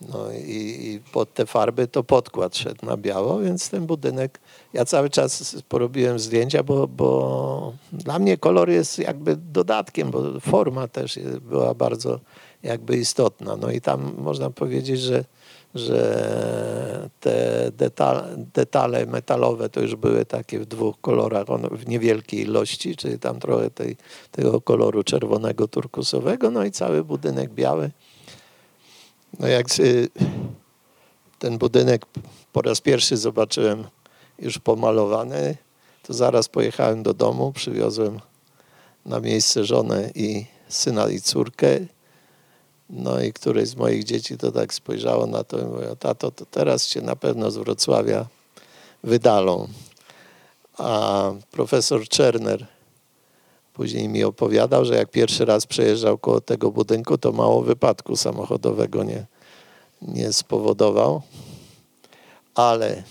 No 0.00 0.32
i, 0.32 0.86
i, 0.86 1.00
pod 1.12 1.34
te 1.34 1.46
farby 1.46 1.88
to 1.88 2.04
podkład 2.04 2.56
szedł 2.56 2.86
na 2.86 2.96
biało, 2.96 3.38
więc 3.38 3.70
ten 3.70 3.86
budynek, 3.86 4.40
ja 4.72 4.84
cały 4.84 5.10
czas 5.10 5.56
porobiłem 5.68 6.18
zdjęcia, 6.18 6.62
bo, 6.62 6.88
bo 6.88 7.72
dla 7.92 8.18
mnie 8.18 8.36
kolor 8.36 8.70
jest 8.70 8.98
jakby 8.98 9.36
dodatkiem, 9.36 10.10
bo 10.10 10.40
forma 10.40 10.88
też 10.88 11.18
była 11.40 11.74
bardzo 11.74 12.20
jakby 12.62 12.96
istotna. 12.96 13.56
No 13.56 13.70
i 13.70 13.80
tam 13.80 14.14
można 14.18 14.50
powiedzieć, 14.50 15.00
że 15.00 15.24
że 15.76 17.08
te 17.20 17.70
detale, 17.76 18.34
detale 18.54 19.06
metalowe 19.06 19.68
to 19.68 19.80
już 19.80 19.96
były 19.96 20.24
takie 20.24 20.58
w 20.58 20.66
dwóch 20.66 21.00
kolorach, 21.00 21.46
w 21.70 21.88
niewielkiej 21.88 22.40
ilości, 22.40 22.96
czyli 22.96 23.18
tam 23.18 23.40
trochę 23.40 23.70
tej, 23.70 23.96
tego 24.30 24.60
koloru 24.60 25.02
czerwonego, 25.02 25.68
turkusowego, 25.68 26.50
no 26.50 26.64
i 26.64 26.70
cały 26.70 27.04
budynek 27.04 27.50
biały. 27.50 27.90
No 29.38 29.48
jak 29.48 29.66
ten 31.38 31.58
budynek 31.58 32.06
po 32.52 32.62
raz 32.62 32.80
pierwszy 32.80 33.16
zobaczyłem 33.16 33.84
już 34.38 34.58
pomalowany, 34.58 35.56
to 36.02 36.14
zaraz 36.14 36.48
pojechałem 36.48 37.02
do 37.02 37.14
domu, 37.14 37.52
przywiozłem 37.52 38.20
na 39.06 39.20
miejsce 39.20 39.64
żonę 39.64 40.10
i 40.14 40.46
syna 40.68 41.08
i 41.08 41.20
córkę 41.20 41.78
no 42.90 43.20
i 43.20 43.32
któreś 43.32 43.68
z 43.68 43.76
moich 43.76 44.04
dzieci 44.04 44.38
to 44.38 44.52
tak 44.52 44.74
spojrzało 44.74 45.26
na 45.26 45.44
to 45.44 45.58
i 45.58 45.64
mówiło, 45.64 45.96
tato, 45.96 46.30
to 46.30 46.46
teraz 46.46 46.86
cię 46.86 47.00
na 47.00 47.16
pewno 47.16 47.50
z 47.50 47.56
Wrocławia 47.56 48.26
wydalą. 49.04 49.68
A 50.78 51.32
profesor 51.50 52.08
Czerner 52.08 52.66
później 53.76 54.08
mi 54.08 54.24
opowiadał, 54.24 54.84
że 54.84 54.96
jak 54.96 55.10
pierwszy 55.10 55.44
raz 55.44 55.66
przejeżdżał 55.66 56.18
koło 56.18 56.40
tego 56.40 56.70
budynku, 56.70 57.18
to 57.18 57.32
mało 57.32 57.62
wypadku 57.62 58.16
samochodowego 58.16 59.04
nie, 59.04 59.26
nie 60.02 60.32
spowodował. 60.32 61.22
Ale 62.54 63.02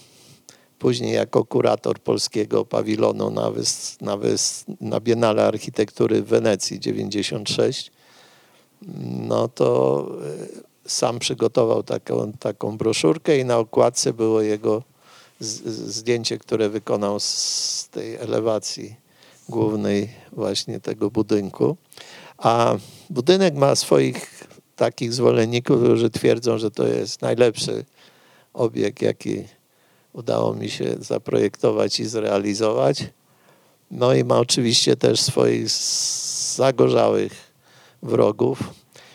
później 0.80 1.14
jako 1.14 1.46
kurator 1.46 2.00
polskiego 2.00 2.66
pawilonu 2.66 3.30
na, 3.30 3.52
wys, 3.52 3.98
na, 4.02 4.18
wys, 4.18 4.66
na 4.82 5.00
Biennale 5.00 5.46
Architektury 5.46 6.22
w 6.22 6.26
Wenecji 6.26 6.80
96 6.80 7.92
no 9.28 9.48
to 9.48 10.08
e, 10.86 10.90
sam 10.90 11.20
przygotował 11.20 11.84
taką, 11.84 12.32
taką 12.40 12.78
broszurkę 12.78 13.38
i 13.38 13.46
na 13.46 13.58
okładce 13.58 14.14
było 14.14 14.42
jego 14.42 14.84
zdjęcie, 15.40 16.38
które 16.38 16.70
wykonał 16.70 17.20
z 17.20 17.90
tej 17.92 18.16
elewacji 18.16 19.05
głównej 19.50 20.10
właśnie 20.32 20.80
tego 20.80 21.12
budynku. 21.12 21.78
A 22.38 22.76
budynek 23.10 23.56
ma 23.56 23.76
swoich 23.76 24.48
takich 24.76 25.14
zwolenników, 25.14 25.84
którzy 25.84 26.10
twierdzą, 26.10 26.58
że 26.58 26.72
to 26.72 26.88
jest 26.88 27.22
najlepszy 27.22 27.86
obiekt, 28.54 29.02
jaki 29.02 29.44
udało 30.14 30.54
mi 30.54 30.70
się 30.70 30.96
zaprojektować 31.00 32.00
i 32.00 32.06
zrealizować. 32.06 33.04
No 33.92 34.14
i 34.14 34.24
ma 34.24 34.40
oczywiście 34.40 34.96
też 34.96 35.22
swoich 35.22 35.70
zagorzałych 36.56 37.34
wrogów. 38.04 38.60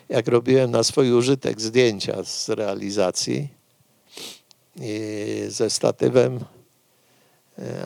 Jak 0.08 0.28
robiłem 0.28 0.70
na 0.70 0.82
swój 0.82 1.12
użytek 1.12 1.60
zdjęcia 1.60 2.24
z 2.24 2.48
realizacji 2.48 3.48
ze 5.48 5.70
statywem, 5.70 6.40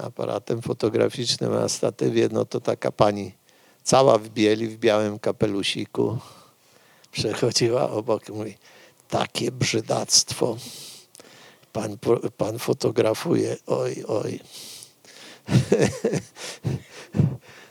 aparatem 0.02 0.62
fotograficznym 0.62 1.52
na 1.52 1.68
statywie, 1.68 2.28
no 2.33 2.44
to 2.44 2.61
taka 2.61 2.92
pani 2.92 3.33
cała 3.83 4.18
w 4.18 4.28
bieli, 4.28 4.68
w 4.68 4.76
białym 4.78 5.18
kapelusiku 5.18 6.18
przechodziła 7.12 7.90
obok 7.90 8.28
i 8.28 8.33
mówi, 8.33 8.56
takie 9.09 9.52
brzydactwo. 9.52 10.56
Pan, 11.73 11.99
pan 12.37 12.59
fotografuje, 12.59 13.56
oj, 13.66 14.04
oj. 14.09 14.40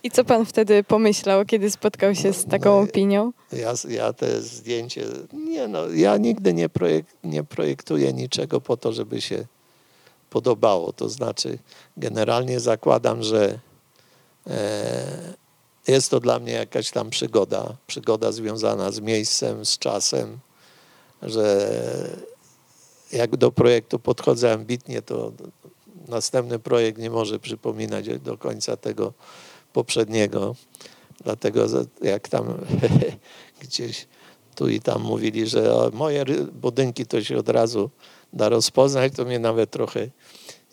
I 0.04 0.12
co 0.12 0.24
pan 0.24 0.46
wtedy 0.46 0.84
pomyślał, 0.84 1.46
kiedy 1.46 1.72
spotkał 1.72 2.16
się 2.16 2.34
z 2.34 2.46
taką 2.46 2.70
no, 2.70 2.80
opinią? 2.80 3.34
Ja, 3.52 3.74
ja 3.90 4.14
te 4.14 4.42
zdjęcie, 4.42 5.06
nie 5.34 5.68
no, 5.68 5.90
ja 5.90 6.18
nigdy 6.18 6.54
nie, 6.54 6.70
projek, 6.70 7.06
nie 7.24 7.44
projektuję 7.44 8.14
niczego 8.14 8.62
po 8.62 8.78
to, 8.78 8.94
żeby 8.94 9.22
się 9.22 9.46
podobało. 10.34 10.94
To 10.94 11.10
znaczy, 11.10 11.60
generalnie 11.98 12.60
zakładam, 12.60 13.24
że 13.24 13.60
e, 14.48 15.34
jest 15.88 16.12
to 16.12 16.20
dla 16.20 16.40
mnie 16.40 16.54
jakaś 16.54 16.92
tam 16.92 17.10
przygoda, 17.10 17.78
przygoda 17.88 18.32
związana 18.32 18.92
z 18.92 19.00
miejscem, 19.00 19.66
z 19.66 19.78
czasem, 19.78 20.40
że 21.22 21.70
jak 23.12 23.38
do 23.38 23.52
projektu 23.52 24.00
podchodzę 24.00 24.54
ambitnie, 24.54 25.02
to 25.02 25.32
następny 26.08 26.60
projekt 26.60 26.98
nie 26.98 27.10
może 27.10 27.40
przypominać 27.40 28.20
do 28.20 28.38
końca 28.38 28.78
tego 28.78 29.14
poprzedniego. 29.74 30.56
Dlatego 31.24 31.66
jak 32.02 32.30
tam 32.30 32.46
gdzieś 33.64 34.08
tu 34.56 34.70
i 34.70 34.80
tam 34.80 35.02
mówili, 35.02 35.48
że 35.48 35.90
moje 35.94 36.26
budynki 36.54 37.06
to 37.06 37.24
się 37.24 37.38
od 37.38 37.50
razu 37.50 37.90
da 38.34 38.50
rozpoznać, 38.50 39.14
to 39.16 39.26
mnie 39.26 39.40
nawet 39.40 39.72
trochę 39.72 40.08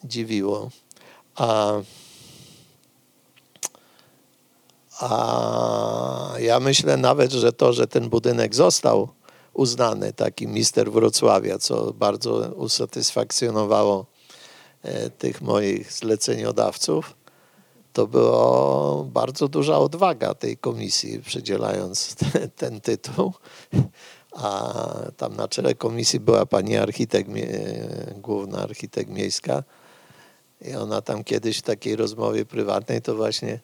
dziwiło. 0.05 0.71
A, 1.35 1.73
a 5.00 6.35
ja 6.38 6.61
myślę 6.61 6.97
nawet, 6.97 7.33
że 7.33 7.52
to, 7.52 7.73
że 7.73 7.87
ten 7.87 8.09
budynek 8.09 8.55
został 8.55 9.09
uznany, 9.52 10.12
taki 10.12 10.47
mister 10.49 10.93
Wrocławia, 10.93 11.59
co 11.59 11.93
bardzo 11.93 12.31
usatysfakcjonowało 12.57 14.07
e, 14.83 15.11
tych 15.11 15.43
moich 15.43 15.93
zleceniodawców, 15.93 17.14
to 17.93 18.07
była 18.07 19.05
bardzo 19.05 19.49
duża 19.49 19.79
odwaga 19.79 20.35
tej 20.35 20.57
komisji, 20.57 21.23
przydzielając 21.23 22.14
ten, 22.14 22.50
ten 22.57 22.81
tytuł. 22.81 23.33
A 24.33 24.75
tam 25.17 25.37
na 25.37 25.49
czele 25.49 25.75
komisji 25.75 26.21
była 26.21 26.47
pani 26.47 26.77
architekt, 26.77 27.31
główna 28.17 28.59
architekt 28.59 29.11
miejska. 29.11 29.63
I 30.61 30.75
ona 30.75 31.03
tam 31.03 31.25
kiedyś 31.25 31.59
w 31.59 31.63
takiej 31.63 31.97
rozmowie 31.97 32.45
prywatnej 32.45 33.03
to 33.03 33.15
właśnie 33.15 33.61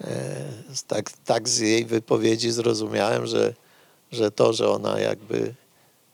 e, 0.00 0.44
tak, 0.86 1.10
tak 1.10 1.48
z 1.48 1.58
jej 1.58 1.84
wypowiedzi 1.84 2.50
zrozumiałem, 2.50 3.26
że, 3.26 3.54
że 4.12 4.30
to, 4.30 4.52
że 4.52 4.70
ona 4.70 5.00
jakby, 5.00 5.54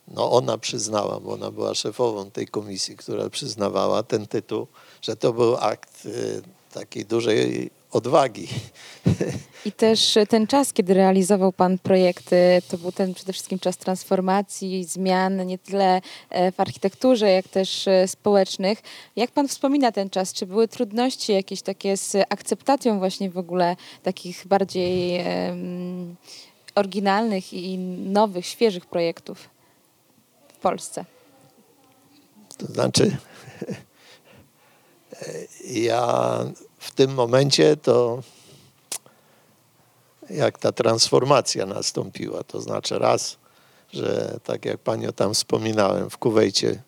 no 0.09 0.33
ona 0.33 0.59
przyznała, 0.59 1.21
bo 1.21 1.33
ona 1.33 1.51
była 1.51 1.75
szefową 1.75 2.31
tej 2.31 2.47
komisji, 2.47 2.97
która 2.97 3.31
przyznawała 3.31 4.03
ten 4.03 4.27
tytuł, 4.27 4.67
że 5.03 5.17
to 5.17 5.33
był 5.33 5.57
akt 5.57 6.07
e, 6.07 6.11
takiej 6.75 7.05
dużej 7.05 7.71
odwagi. 7.91 8.49
I 9.65 9.73
też 9.73 10.19
ten 10.29 10.47
czas, 10.47 10.73
kiedy 10.73 10.95
realizował 10.95 11.53
Pan 11.53 11.79
projekty, 11.79 12.63
to 12.69 12.79
był 12.79 12.93
ten 12.93 13.15
przede 13.15 13.33
wszystkim 13.33 13.59
czas 13.59 13.77
transformacji, 13.77 14.85
zmian, 14.85 15.47
nie 15.47 15.59
tyle 15.59 16.01
e, 16.31 16.53
w 16.53 16.61
architekturze, 16.61 17.31
jak 17.31 17.49
też 17.49 17.89
e, 17.89 18.09
społecznych. 18.09 18.83
Jak 19.17 19.31
Pan 19.31 19.49
wspomina 19.49 19.93
ten 19.93 20.11
czas? 20.11 20.33
Czy 20.33 20.47
były 20.47 20.69
trudności 20.69 21.33
jakieś 21.33 21.63
takie 21.63 21.97
z 21.97 22.17
akceptacją 22.29 22.99
właśnie 22.99 23.31
w 23.31 23.39
ogóle 23.39 23.77
takich 24.03 24.47
bardziej 24.47 25.25
um, 25.25 26.17
oryginalnych 26.75 27.53
i 27.53 27.79
nowych, 27.79 28.47
świeżych 28.47 28.87
projektów 28.87 29.51
w 30.49 30.59
Polsce? 30.59 31.05
To 32.59 32.67
znaczy, 32.67 33.17
ja 35.65 36.39
w 36.79 36.91
tym 36.91 37.15
momencie 37.15 37.77
to 37.77 38.23
jak 40.31 40.59
ta 40.59 40.73
transformacja 40.73 41.67
nastąpiła, 41.67 42.43
to 42.45 42.61
znaczy 42.61 42.99
raz, 42.99 43.37
że 43.93 44.39
tak 44.45 44.65
jak 44.65 44.79
Panią 44.79 45.13
tam 45.13 45.35
wspominałem, 45.35 46.11
w 46.11 46.19
Kuwejcie 46.19 46.83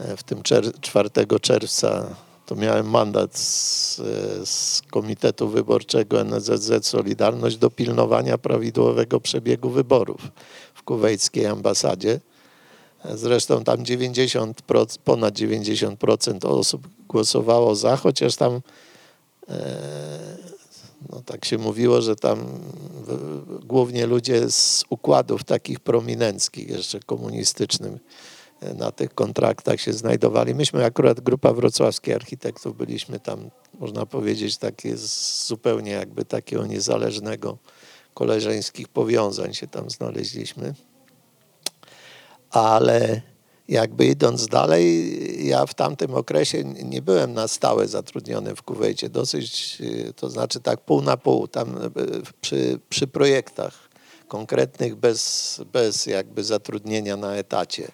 e, 0.00 0.16
w 0.16 0.22
tym 0.22 0.42
4 0.80 1.10
czerwca 1.42 2.14
to 2.46 2.56
miałem 2.56 2.90
mandat 2.90 3.38
z, 3.38 3.96
z 4.48 4.82
Komitetu 4.90 5.48
Wyborczego 5.48 6.24
NZZ 6.24 6.86
Solidarność 6.86 7.56
do 7.56 7.70
pilnowania 7.70 8.38
prawidłowego 8.38 9.20
przebiegu 9.20 9.70
wyborów 9.70 10.20
w 10.74 10.82
kuwejskiej 10.82 11.46
ambasadzie. 11.46 12.20
Zresztą 13.14 13.64
tam 13.64 13.76
90%, 13.76 14.98
ponad 15.04 15.34
90% 15.34 16.46
osób 16.46 16.88
głosowało 17.08 17.74
za, 17.74 17.96
chociaż 17.96 18.36
tam 18.36 18.60
e, 19.48 19.56
no 21.12 21.22
tak 21.26 21.44
się 21.44 21.58
mówiło, 21.58 22.02
że 22.02 22.16
tam 22.16 22.38
głównie 23.64 24.06
ludzie 24.06 24.50
z 24.50 24.84
układów 24.90 25.44
takich 25.44 25.80
prominenckich, 25.80 26.68
jeszcze 26.68 27.00
komunistycznym, 27.00 27.98
e, 28.60 28.74
na 28.74 28.92
tych 28.92 29.14
kontraktach 29.14 29.80
się 29.80 29.92
znajdowali. 29.92 30.54
Myśmy 30.54 30.84
akurat, 30.84 31.20
grupa 31.20 31.52
wrocławskich 31.52 32.14
architektów, 32.14 32.76
byliśmy 32.76 33.20
tam, 33.20 33.50
można 33.78 34.06
powiedzieć, 34.06 34.56
takie 34.56 34.96
zupełnie 35.46 35.90
jakby 35.90 36.24
takiego 36.24 36.66
niezależnego 36.66 37.58
koleżeńskich 38.14 38.88
powiązań 38.88 39.54
się 39.54 39.66
tam 39.66 39.90
znaleźliśmy 39.90 40.74
ale 42.50 43.20
jakby 43.68 44.06
idąc 44.06 44.46
dalej, 44.46 45.18
ja 45.38 45.66
w 45.66 45.74
tamtym 45.74 46.14
okresie 46.14 46.64
nie 46.64 47.02
byłem 47.02 47.34
na 47.34 47.48
stałe 47.48 47.88
zatrudniony 47.88 48.56
w 48.56 48.62
Kuwejcie, 48.62 49.08
dosyć, 49.08 49.78
to 50.16 50.30
znaczy 50.30 50.60
tak 50.60 50.80
pół 50.80 51.02
na 51.02 51.16
pół, 51.16 51.48
tam 51.48 51.76
e, 51.76 51.90
przy, 52.40 52.80
przy 52.88 53.06
projektach 53.06 53.88
konkretnych 54.28 54.96
bez, 54.96 55.60
bez 55.72 56.06
jakby 56.06 56.44
zatrudnienia 56.44 57.16
na 57.16 57.34
etacie. 57.34 57.88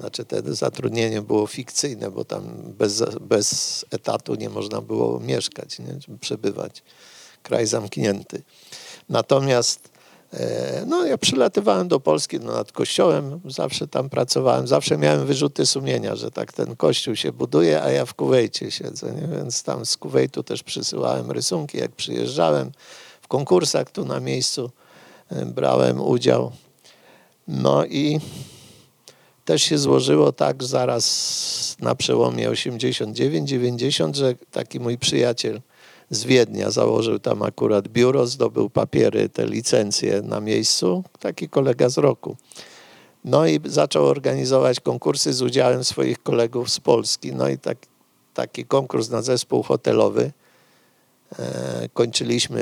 Znaczy 0.00 0.24
te 0.24 0.54
zatrudnienie 0.54 1.22
było 1.22 1.46
fikcyjne, 1.46 2.10
bo 2.10 2.24
tam 2.24 2.42
bez, 2.78 3.02
bez 3.20 3.84
etatu 3.90 4.34
nie 4.34 4.48
można 4.48 4.80
było 4.80 5.20
mieszkać, 5.20 5.78
nie? 5.78 6.16
przebywać. 6.20 6.82
Kraj 7.42 7.66
zamknięty. 7.66 8.42
Natomiast 9.08 9.91
no, 10.86 11.06
ja 11.06 11.18
przylatywałem 11.18 11.88
do 11.88 12.00
Polski 12.00 12.40
no, 12.40 12.52
nad 12.52 12.72
kościołem, 12.72 13.40
zawsze 13.44 13.88
tam 13.88 14.08
pracowałem, 14.08 14.66
zawsze 14.66 14.98
miałem 14.98 15.26
wyrzuty 15.26 15.66
sumienia, 15.66 16.16
że 16.16 16.30
tak 16.30 16.52
ten 16.52 16.76
kościół 16.76 17.16
się 17.16 17.32
buduje, 17.32 17.82
a 17.82 17.90
ja 17.90 18.06
w 18.06 18.14
Kuwejcie 18.14 18.70
siedzę, 18.70 19.12
nie? 19.12 19.36
więc 19.36 19.62
tam 19.62 19.86
z 19.86 19.96
Kuwejtu 19.96 20.42
też 20.42 20.62
przysyłałem 20.62 21.30
rysunki, 21.30 21.78
jak 21.78 21.92
przyjeżdżałem 21.92 22.72
w 23.22 23.28
konkursach 23.28 23.90
tu 23.90 24.04
na 24.04 24.20
miejscu, 24.20 24.70
e, 25.30 25.46
brałem 25.46 26.00
udział. 26.00 26.52
No 27.48 27.84
i 27.84 28.20
też 29.44 29.62
się 29.62 29.78
złożyło 29.78 30.32
tak 30.32 30.64
zaraz 30.64 31.76
na 31.80 31.94
przełomie 31.94 32.50
89-90, 32.50 34.14
że 34.14 34.34
taki 34.50 34.80
mój 34.80 34.98
przyjaciel 34.98 35.60
z 36.12 36.24
Wiednia. 36.24 36.70
Założył 36.70 37.18
tam 37.18 37.42
akurat 37.42 37.88
biuro, 37.88 38.26
zdobył 38.26 38.70
papiery, 38.70 39.28
te 39.28 39.46
licencje 39.46 40.22
na 40.22 40.40
miejscu. 40.40 41.04
Taki 41.18 41.48
kolega 41.48 41.88
z 41.88 41.98
roku. 41.98 42.36
No 43.24 43.46
i 43.46 43.60
zaczął 43.64 44.06
organizować 44.06 44.80
konkursy 44.80 45.32
z 45.32 45.42
udziałem 45.42 45.84
swoich 45.84 46.22
kolegów 46.22 46.70
z 46.70 46.80
Polski. 46.80 47.32
No 47.34 47.48
i 47.48 47.58
tak, 47.58 47.78
taki 48.34 48.64
konkurs 48.64 49.10
na 49.10 49.22
zespół 49.22 49.62
hotelowy 49.62 50.32
e, 51.38 51.88
kończyliśmy 51.94 52.60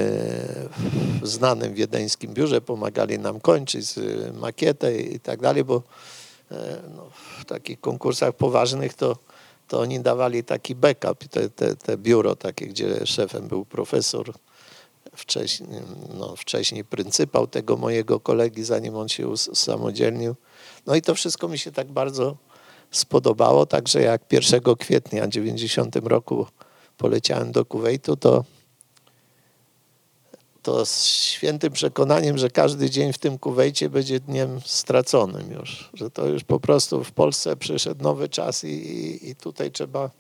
w 1.22 1.28
znanym 1.28 1.74
wiedeńskim 1.74 2.34
biurze, 2.34 2.60
pomagali 2.60 3.18
nam 3.18 3.40
kończyć 3.40 3.86
makietę 4.40 5.00
i 5.00 5.20
tak 5.20 5.40
dalej, 5.40 5.64
bo 5.64 5.82
e, 6.50 6.82
no, 6.96 7.06
w 7.40 7.44
takich 7.44 7.80
konkursach 7.80 8.32
poważnych 8.32 8.94
to 8.94 9.16
to 9.70 9.80
oni 9.80 10.00
dawali 10.00 10.44
taki 10.44 10.74
backup, 10.74 11.24
te, 11.28 11.50
te, 11.50 11.76
te 11.76 11.96
biuro 11.96 12.36
takie, 12.36 12.66
gdzie 12.66 13.06
szefem 13.06 13.48
był 13.48 13.64
profesor, 13.64 14.32
wcześniej, 15.16 15.68
no, 16.18 16.36
wcześniej 16.36 16.84
pryncypał 16.84 17.46
tego 17.46 17.76
mojego 17.76 18.20
kolegi, 18.20 18.64
zanim 18.64 18.96
on 18.96 19.08
się 19.08 19.28
usamodzielnił. 19.28 20.34
No 20.86 20.94
i 20.94 21.02
to 21.02 21.14
wszystko 21.14 21.48
mi 21.48 21.58
się 21.58 21.72
tak 21.72 21.92
bardzo 21.92 22.36
spodobało, 22.90 23.66
także 23.66 24.02
jak 24.02 24.32
1 24.32 24.60
kwietnia 24.78 25.28
90 25.28 25.96
roku 25.96 26.46
poleciałem 26.96 27.52
do 27.52 27.64
Kuwejtu, 27.64 28.16
to 28.16 28.44
to 30.70 30.86
z 30.86 31.04
świętym 31.06 31.72
przekonaniem, 31.72 32.38
że 32.38 32.50
każdy 32.50 32.90
dzień 32.90 33.12
w 33.12 33.18
tym 33.18 33.38
Kuwejcie 33.38 33.88
będzie 33.88 34.20
dniem 34.20 34.60
straconym 34.64 35.52
już, 35.52 35.90
że 35.94 36.10
to 36.10 36.26
już 36.26 36.44
po 36.44 36.60
prostu 36.60 37.04
w 37.04 37.12
Polsce 37.12 37.56
przyszedł 37.56 38.02
nowy 38.02 38.28
czas 38.28 38.64
i, 38.64 38.68
i, 38.68 39.30
i 39.30 39.36
tutaj 39.36 39.70
trzeba 39.70 40.10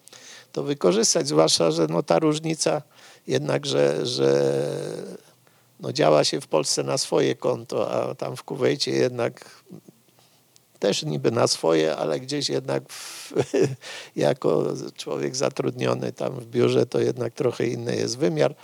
to 0.52 0.62
wykorzystać, 0.62 1.28
zwłaszcza, 1.28 1.70
że 1.70 1.86
no 1.86 2.02
ta 2.02 2.18
różnica 2.18 2.82
jednak, 3.26 3.66
że, 3.66 4.06
że 4.06 4.52
no 5.80 5.92
działa 5.92 6.24
się 6.24 6.40
w 6.40 6.46
Polsce 6.46 6.82
na 6.82 6.98
swoje 6.98 7.34
konto, 7.34 7.92
a 7.92 8.14
tam 8.14 8.36
w 8.36 8.42
Kuwejcie 8.42 8.90
jednak 8.90 9.62
też 10.78 11.02
niby 11.02 11.30
na 11.30 11.46
swoje, 11.46 11.96
ale 11.96 12.20
gdzieś 12.20 12.48
jednak 12.48 12.92
w, 12.92 13.32
jako 14.16 14.74
człowiek 14.96 15.36
zatrudniony 15.36 16.12
tam 16.12 16.40
w 16.40 16.46
biurze 16.46 16.86
to 16.86 17.00
jednak 17.00 17.34
trochę 17.34 17.66
inny 17.66 17.96
jest 17.96 18.18
wymiar. 18.18 18.54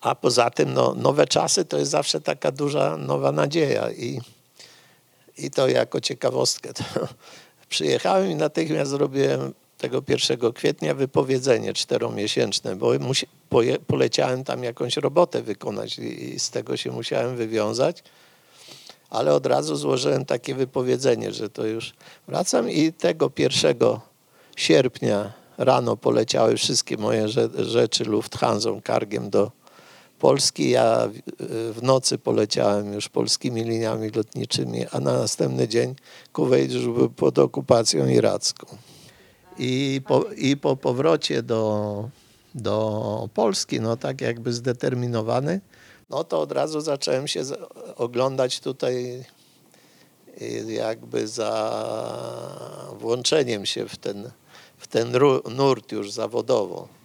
A 0.00 0.14
poza 0.14 0.50
tym 0.50 0.74
no, 0.74 0.94
nowe 0.94 1.26
czasy 1.26 1.64
to 1.64 1.78
jest 1.78 1.90
zawsze 1.90 2.20
taka 2.20 2.52
duża 2.52 2.96
nowa 2.96 3.32
nadzieja 3.32 3.90
i, 3.90 4.20
i 5.38 5.50
to 5.50 5.68
jako 5.68 6.00
ciekawostkę. 6.00 6.72
To 6.78 7.06
przyjechałem 7.68 8.30
i 8.30 8.34
natychmiast 8.34 8.90
zrobiłem 8.90 9.54
tego 9.78 10.02
1 10.08 10.52
kwietnia 10.52 10.94
wypowiedzenie 10.94 11.74
czteromiesięczne, 11.74 12.76
bo 12.76 12.98
musi, 12.98 13.26
poje, 13.48 13.78
poleciałem 13.78 14.44
tam 14.44 14.64
jakąś 14.64 14.96
robotę 14.96 15.42
wykonać 15.42 15.98
i, 15.98 16.34
i 16.34 16.40
z 16.40 16.50
tego 16.50 16.76
się 16.76 16.90
musiałem 16.90 17.36
wywiązać 17.36 18.02
ale 19.10 19.34
od 19.34 19.46
razu 19.46 19.76
złożyłem 19.76 20.24
takie 20.24 20.54
wypowiedzenie, 20.54 21.32
że 21.32 21.48
to 21.48 21.66
już 21.66 21.94
wracam 22.28 22.70
i 22.70 22.92
tego 22.92 23.30
1 23.38 23.76
sierpnia 24.56 25.32
rano 25.58 25.96
poleciały 25.96 26.56
wszystkie 26.56 26.96
moje 26.96 27.28
rzeczy 27.58 28.04
Lufthansa 28.04 28.70
kargiem 28.84 29.30
do 29.30 29.50
Polski. 30.20 30.70
Ja 30.70 31.08
w 31.72 31.78
nocy 31.82 32.18
poleciałem 32.18 32.92
już 32.92 33.08
polskimi 33.08 33.64
liniami 33.64 34.10
lotniczymi, 34.10 34.86
a 34.92 35.00
na 35.00 35.12
następny 35.12 35.68
dzień 35.68 35.94
Kuwait 36.32 36.72
już 36.72 36.84
był 36.84 37.10
pod 37.10 37.38
okupacją 37.38 38.08
iracką. 38.08 38.66
I 39.58 40.00
po, 40.06 40.24
i 40.36 40.56
po 40.56 40.76
powrocie 40.76 41.42
do, 41.42 42.08
do 42.54 43.28
Polski, 43.34 43.80
no 43.80 43.96
tak 43.96 44.20
jakby 44.20 44.52
zdeterminowany, 44.52 45.60
no 46.10 46.24
to 46.24 46.40
od 46.40 46.52
razu 46.52 46.80
zacząłem 46.80 47.28
się 47.28 47.42
oglądać 47.96 48.60
tutaj 48.60 49.24
y, 50.42 50.72
jakby 50.72 51.28
za 51.28 51.52
włączeniem 53.00 53.66
się 53.66 53.88
w 53.88 53.96
ten, 53.96 54.30
w 54.78 54.86
ten 54.86 55.12
nurt 55.56 55.92
już 55.92 56.12
zawodowo. 56.12 56.99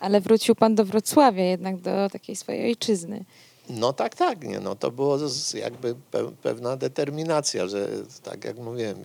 Ale 0.00 0.20
wrócił 0.20 0.54
pan 0.54 0.74
do 0.74 0.84
Wrocławia 0.84 1.44
jednak, 1.44 1.76
do 1.76 2.10
takiej 2.12 2.36
swojej 2.36 2.66
ojczyzny. 2.66 3.24
No 3.68 3.92
tak, 3.92 4.14
tak. 4.14 4.44
Nie, 4.44 4.60
no 4.60 4.74
to 4.74 4.90
było 4.90 5.18
jakby 5.54 5.94
pewna 6.42 6.76
determinacja, 6.76 7.66
że 7.66 7.88
tak 8.22 8.44
jak 8.44 8.56
mówiłem, 8.56 9.04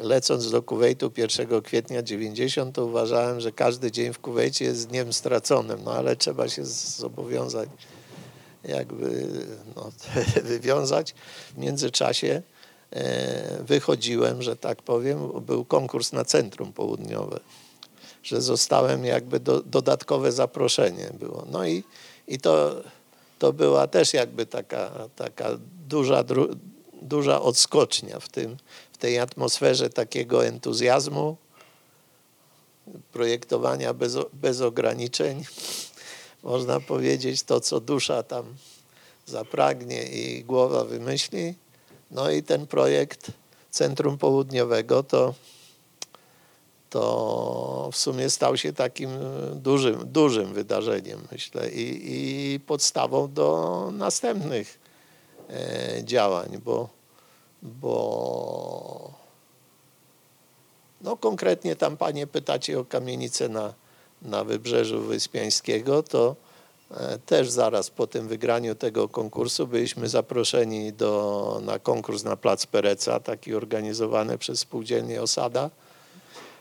lecąc 0.00 0.50
do 0.50 0.62
Kuwejtu 0.62 1.12
1 1.16 1.62
kwietnia 1.62 2.02
90, 2.02 2.74
to 2.74 2.86
uważałem, 2.86 3.40
że 3.40 3.52
każdy 3.52 3.90
dzień 3.90 4.12
w 4.12 4.18
Kuwejcie 4.18 4.64
jest 4.64 4.88
dniem 4.88 5.12
straconym, 5.12 5.80
no 5.84 5.92
ale 5.92 6.16
trzeba 6.16 6.48
się 6.48 6.64
zobowiązać 6.64 7.68
jakby 8.64 9.28
no, 9.76 9.90
wywiązać. 10.52 11.14
W 11.54 11.58
międzyczasie 11.58 12.42
e, 12.90 13.62
wychodziłem, 13.62 14.42
że 14.42 14.56
tak 14.56 14.82
powiem, 14.82 15.40
był 15.40 15.64
konkurs 15.64 16.12
na 16.12 16.24
Centrum 16.24 16.72
Południowe, 16.72 17.40
że 18.22 18.40
zostałem 18.40 19.04
jakby 19.04 19.40
do, 19.40 19.62
dodatkowe 19.62 20.32
zaproszenie 20.32 21.10
było. 21.20 21.46
No 21.50 21.66
i, 21.66 21.84
i 22.28 22.38
to, 22.38 22.82
to 23.38 23.52
była 23.52 23.86
też 23.86 24.14
jakby 24.14 24.46
taka, 24.46 24.90
taka 25.16 25.48
duża, 25.88 26.24
duża 27.02 27.42
odskocznia 27.42 28.20
w, 28.20 28.28
tym, 28.28 28.56
w 28.92 28.98
tej 28.98 29.18
atmosferze 29.18 29.90
takiego 29.90 30.46
entuzjazmu, 30.46 31.36
projektowania 33.12 33.94
bez, 33.94 34.16
bez 34.32 34.60
ograniczeń 34.60 35.44
można 36.42 36.80
powiedzieć, 36.80 37.42
to 37.42 37.60
co 37.60 37.80
dusza 37.80 38.22
tam 38.22 38.54
zapragnie 39.26 40.02
i 40.02 40.44
głowa 40.44 40.84
wymyśli. 40.84 41.54
No 42.10 42.30
i 42.30 42.42
ten 42.42 42.66
projekt 42.66 43.30
Centrum 43.70 44.18
Południowego 44.18 45.02
to, 45.02 45.34
to 46.92 47.88
w 47.92 47.96
sumie 47.96 48.30
stał 48.30 48.56
się 48.56 48.72
takim 48.72 49.10
dużym, 49.54 50.12
dużym 50.12 50.54
wydarzeniem, 50.54 51.20
myślę, 51.32 51.70
i, 51.70 52.00
i 52.54 52.60
podstawą 52.60 53.32
do 53.32 53.90
następnych 53.92 54.78
e, 55.50 56.04
działań, 56.04 56.60
bo, 56.64 56.88
bo 57.62 59.12
no 61.00 61.16
konkretnie 61.16 61.76
tam 61.76 61.96
panie 61.96 62.26
pytacie 62.26 62.80
o 62.80 62.84
kamienicę 62.84 63.48
na 63.48 63.74
na 64.24 64.44
Wybrzeżu 64.44 65.00
Wyspiańskiego, 65.00 66.02
to 66.02 66.36
e, 66.90 67.18
też 67.18 67.50
zaraz 67.50 67.90
po 67.90 68.06
tym 68.06 68.28
wygraniu 68.28 68.74
tego 68.74 69.08
konkursu 69.08 69.66
byliśmy 69.66 70.08
zaproszeni 70.08 70.92
do, 70.92 71.60
na 71.64 71.78
konkurs 71.78 72.24
na 72.24 72.36
Plac 72.36 72.66
Pereca, 72.66 73.20
taki 73.20 73.54
organizowany 73.54 74.38
przez 74.38 74.58
spółdzielnię 74.58 75.22
Osada, 75.22 75.70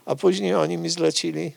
a 0.06 0.16
później 0.16 0.56
oni 0.56 0.78
mi 0.78 0.90
zlecili, 0.90 1.52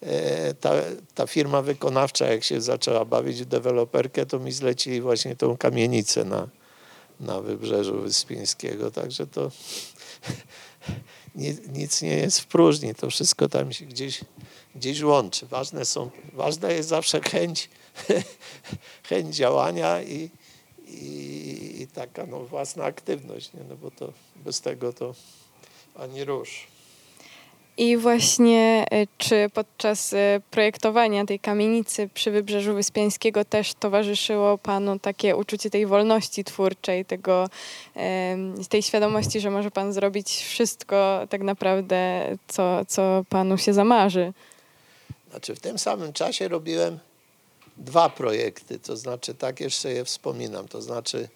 e, 0.00 0.54
ta, 0.54 0.72
ta 1.14 1.26
firma 1.26 1.62
wykonawcza, 1.62 2.26
jak 2.26 2.44
się 2.44 2.60
zaczęła 2.60 3.04
bawić 3.04 3.42
w 3.42 3.44
deweloperkę, 3.44 4.26
to 4.26 4.38
mi 4.38 4.52
zlecili 4.52 5.00
właśnie 5.00 5.36
tą 5.36 5.56
kamienicę 5.56 6.24
na, 6.24 6.48
na 7.20 7.40
Wybrzeżu 7.40 8.00
Wyspiańskiego, 8.00 8.90
także 8.90 9.26
to 9.26 9.50
nic 11.72 12.02
nie 12.02 12.16
jest 12.16 12.40
w 12.40 12.46
próżni, 12.46 12.94
to 12.94 13.10
wszystko 13.10 13.48
tam 13.48 13.72
się 13.72 13.84
gdzieś 13.84 14.20
gdzieś 14.74 15.02
łączy. 15.02 15.46
Ważne 15.46 15.84
są, 15.84 16.10
ważna 16.32 16.70
jest 16.70 16.88
zawsze 16.88 17.20
chęć, 17.20 17.70
chęć 19.08 19.36
działania 19.36 20.02
i, 20.02 20.30
i, 20.86 21.82
i, 21.82 21.86
taka 21.86 22.26
no, 22.26 22.40
własna 22.40 22.84
aktywność, 22.84 23.52
nie? 23.52 23.60
No 23.68 23.76
bo 23.76 23.90
to 23.90 24.12
bez 24.36 24.60
tego 24.60 24.92
to 24.92 25.14
ani 25.94 26.24
rusz. 26.24 26.66
I 27.76 27.96
właśnie 27.96 28.86
e, 28.90 29.06
czy 29.18 29.50
podczas 29.54 30.12
e, 30.12 30.40
projektowania 30.50 31.24
tej 31.26 31.40
kamienicy 31.40 32.08
przy 32.14 32.30
Wybrzeżu 32.30 32.74
Wyspiańskiego 32.74 33.44
też 33.44 33.74
towarzyszyło 33.74 34.58
Panu 34.58 34.98
takie 34.98 35.36
uczucie 35.36 35.70
tej 35.70 35.86
wolności 35.86 36.44
twórczej, 36.44 37.04
tego, 37.04 37.48
tej 38.68 38.82
świadomości, 38.82 39.40
że 39.40 39.50
może 39.50 39.70
Pan 39.70 39.92
zrobić 39.92 40.30
wszystko 40.30 41.26
tak 41.30 41.42
naprawdę, 41.42 42.28
co, 42.48 42.84
co 42.84 43.24
Panu 43.28 43.58
się 43.58 43.72
zamarzy? 43.72 44.32
Znaczy 45.30 45.54
w 45.54 45.60
tym 45.60 45.78
samym 45.78 46.12
czasie 46.12 46.48
robiłem 46.48 46.98
dwa 47.76 48.08
projekty, 48.08 48.78
to 48.78 48.96
znaczy 48.96 49.34
tak 49.34 49.60
jeszcze 49.60 49.92
je 49.92 50.04
wspominam, 50.04 50.68
to 50.68 50.82
znaczy 50.82 51.28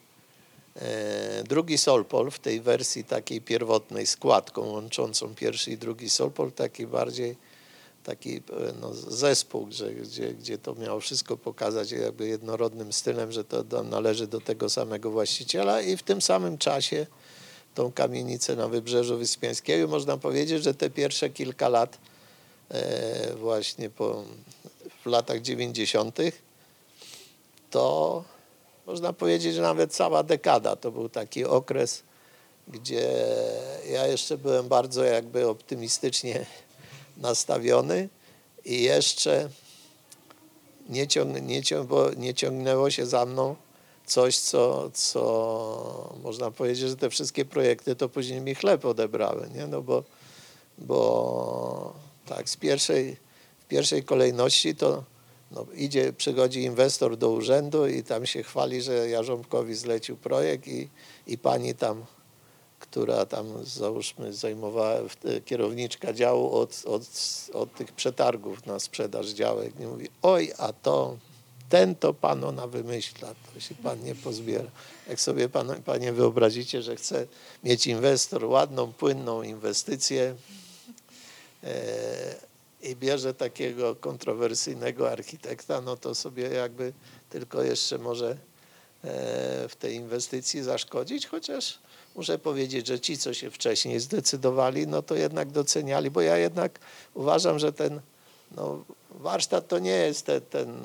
drugi 1.45 1.79
Solpol 1.79 2.31
w 2.31 2.38
tej 2.38 2.61
wersji 2.61 3.05
takiej 3.05 3.41
pierwotnej 3.41 4.07
składką 4.07 4.62
łączącą 4.62 5.35
pierwszy 5.35 5.71
i 5.71 5.79
drugi 5.79 6.11
Solpol, 6.11 6.53
taki 6.53 6.87
bardziej 6.87 7.37
taki 8.05 8.37
e, 8.37 8.41
no, 8.81 8.95
zespół, 8.95 9.67
gdzie, 9.67 9.91
gdzie, 9.91 10.35
gdzie 10.35 10.59
to 10.59 10.75
miało 10.75 11.01
wszystko 11.01 11.37
pokazać 11.37 11.91
jakby 11.91 12.29
jednorodnym 12.29 12.93
stylem, 12.93 13.33
że 13.33 13.45
to 13.45 13.64
do, 13.64 13.83
należy 13.83 14.27
do 14.27 14.41
tego 14.41 14.69
samego 14.69 15.11
właściciela 15.11 15.83
i 15.83 15.97
w 15.97 16.03
tym 16.03 16.23
samym 16.23 16.59
czasie 16.59 17.07
tą 17.75 17.93
kamienicę 17.93 18.57
na 18.57 18.69
Wybrzeżu 18.69 19.19
Wyspiańskiego. 19.19 19.88
Można 19.88 20.17
powiedzieć, 20.17 20.62
że 20.62 20.75
te 20.75 20.91
pierwsze 20.91 21.31
kilka 21.31 21.69
lat 21.69 21.99
E, 22.71 23.35
właśnie 23.35 23.91
po, 23.91 24.25
w 25.03 25.07
latach 25.07 25.41
90., 25.41 26.19
to 27.71 28.25
można 28.88 29.12
powiedzieć, 29.12 29.55
że 29.55 29.62
nawet 29.62 29.92
cała 29.92 30.22
dekada 30.22 30.77
to 30.77 30.90
był 30.90 31.09
taki 31.09 31.44
okres, 31.44 32.03
gdzie 32.68 33.11
ja 33.90 34.07
jeszcze 34.07 34.38
byłem 34.38 34.68
bardzo 34.68 35.05
jakby 35.05 35.48
optymistycznie 35.48 36.46
nastawiony 37.16 38.09
i 38.64 38.83
jeszcze 38.83 39.48
nie, 40.88 41.09
ciąg, 41.09 41.42
nie, 41.42 41.62
ciąg, 41.62 41.90
nie 42.16 42.35
ciągnęło 42.35 42.90
się 42.90 43.07
za 43.07 43.27
mną 43.27 43.57
coś, 44.07 44.38
co, 44.38 44.90
co 44.94 46.14
można 46.22 46.51
powiedzieć, 46.51 46.88
że 46.88 46.96
te 46.96 47.11
wszystkie 47.11 47.44
projekty 47.44 47.96
to 47.96 48.09
później 48.09 48.40
mi 48.40 48.55
chleb 48.55 48.85
odebrały, 48.85 49.48
nie? 49.55 49.66
No 49.66 49.83
bo, 49.83 50.05
bo 50.79 51.94
tak, 52.27 52.48
z 52.48 52.57
pierwszej, 52.57 53.16
w 53.61 53.64
pierwszej 53.64 54.05
kolejności 54.05 54.74
to 54.74 55.05
no, 55.51 55.67
idzie, 55.75 56.13
przychodzi 56.13 56.63
inwestor 56.63 57.17
do 57.17 57.31
urzędu 57.31 57.87
i 57.87 58.03
tam 58.03 58.27
się 58.27 58.43
chwali, 58.43 58.83
że 58.83 59.09
Jarząbkowi 59.09 59.75
zlecił 59.75 60.17
projekt 60.17 60.67
i, 60.67 60.89
i 61.27 61.39
pani 61.39 61.75
tam 61.75 62.05
która 62.79 63.27
tam 63.27 63.65
załóżmy 63.65 64.33
zajmowała 64.33 64.95
kierowniczka 65.45 66.13
działu 66.13 66.51
od, 66.51 66.83
od, 66.87 67.03
od 67.53 67.75
tych 67.75 67.93
przetargów 67.93 68.67
na 68.67 68.79
sprzedaż 68.79 69.27
działek. 69.27 69.79
Nie 69.79 69.87
mówi, 69.87 70.09
oj, 70.23 70.53
a 70.59 70.73
to 70.73 71.17
ten 71.69 71.95
to 71.95 72.15
pan 72.15 72.45
ona 72.45 72.67
wymyśla, 72.67 73.35
to 73.55 73.61
się 73.61 73.75
pan 73.75 74.05
nie 74.05 74.15
pozbiera. 74.15 74.71
Jak 75.09 75.21
sobie 75.21 75.49
pan, 75.49 75.83
panie 75.83 76.13
wyobrazicie, 76.13 76.83
że 76.83 76.97
chce 76.97 77.27
mieć 77.65 77.87
inwestor 77.87 78.45
ładną, 78.45 78.93
płynną 78.93 79.43
inwestycję 79.43 80.35
e, 81.65 82.49
i 82.83 82.97
bierze 82.97 83.35
takiego 83.35 83.97
kontrowersyjnego 83.97 85.11
architekta, 85.11 85.81
no 85.81 85.97
to 85.97 86.14
sobie 86.14 86.49
jakby 86.49 86.93
tylko 87.31 87.62
jeszcze 87.62 87.99
może 87.99 88.31
e, 88.31 88.37
w 89.69 89.77
tej 89.79 89.95
inwestycji 89.95 90.62
zaszkodzić, 90.62 91.27
chociaż 91.27 91.79
muszę 92.14 92.38
powiedzieć, 92.38 92.87
że 92.87 93.01
ci, 93.01 93.19
co 93.19 93.35
się 93.35 93.51
wcześniej 93.51 94.01
zdecydowali, 94.01 94.87
no 94.87 95.03
to 95.03 95.14
jednak 95.14 95.51
doceniali, 95.51 96.11
bo 96.11 96.21
ja 96.21 96.37
jednak 96.37 96.79
uważam, 97.14 97.59
że 97.59 97.73
ten 97.73 98.01
no, 98.57 98.85
warsztat 99.11 99.69
to 99.69 99.79
nie 99.79 99.91
jest 99.91 100.27
te, 100.27 100.41
ten, 100.41 100.81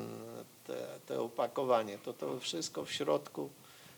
te, 0.67 0.87
te 1.07 1.21
opakowanie, 1.21 1.97
to 1.97 2.13
to 2.13 2.39
wszystko 2.39 2.85
w 2.85 2.91
środku 2.91 3.49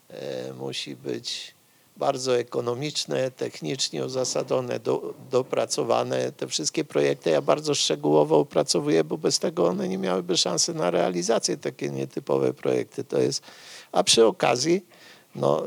e, 0.10 0.54
musi 0.54 0.96
być 0.96 1.56
bardzo 1.98 2.38
ekonomiczne, 2.38 3.32
technicznie 3.32 4.06
uzasadnione, 4.06 4.80
do, 4.80 5.14
dopracowane. 5.32 6.32
Te 6.32 6.48
wszystkie 6.48 6.84
projekty 6.86 7.30
ja 7.30 7.42
bardzo 7.42 7.76
szczegółowo 7.76 8.40
opracowuję, 8.40 9.04
bo 9.04 9.18
bez 9.18 9.40
tego 9.40 9.68
one 9.68 9.88
nie 9.88 9.98
miałyby 9.98 10.38
szansy 10.38 10.74
na 10.74 10.92
realizację, 10.92 11.58
takie 11.58 11.90
nietypowe 11.90 12.54
projekty. 12.54 13.04
To 13.04 13.20
jest, 13.20 13.44
a 13.92 14.04
przy 14.04 14.26
okazji, 14.26 14.86
no, 15.36 15.64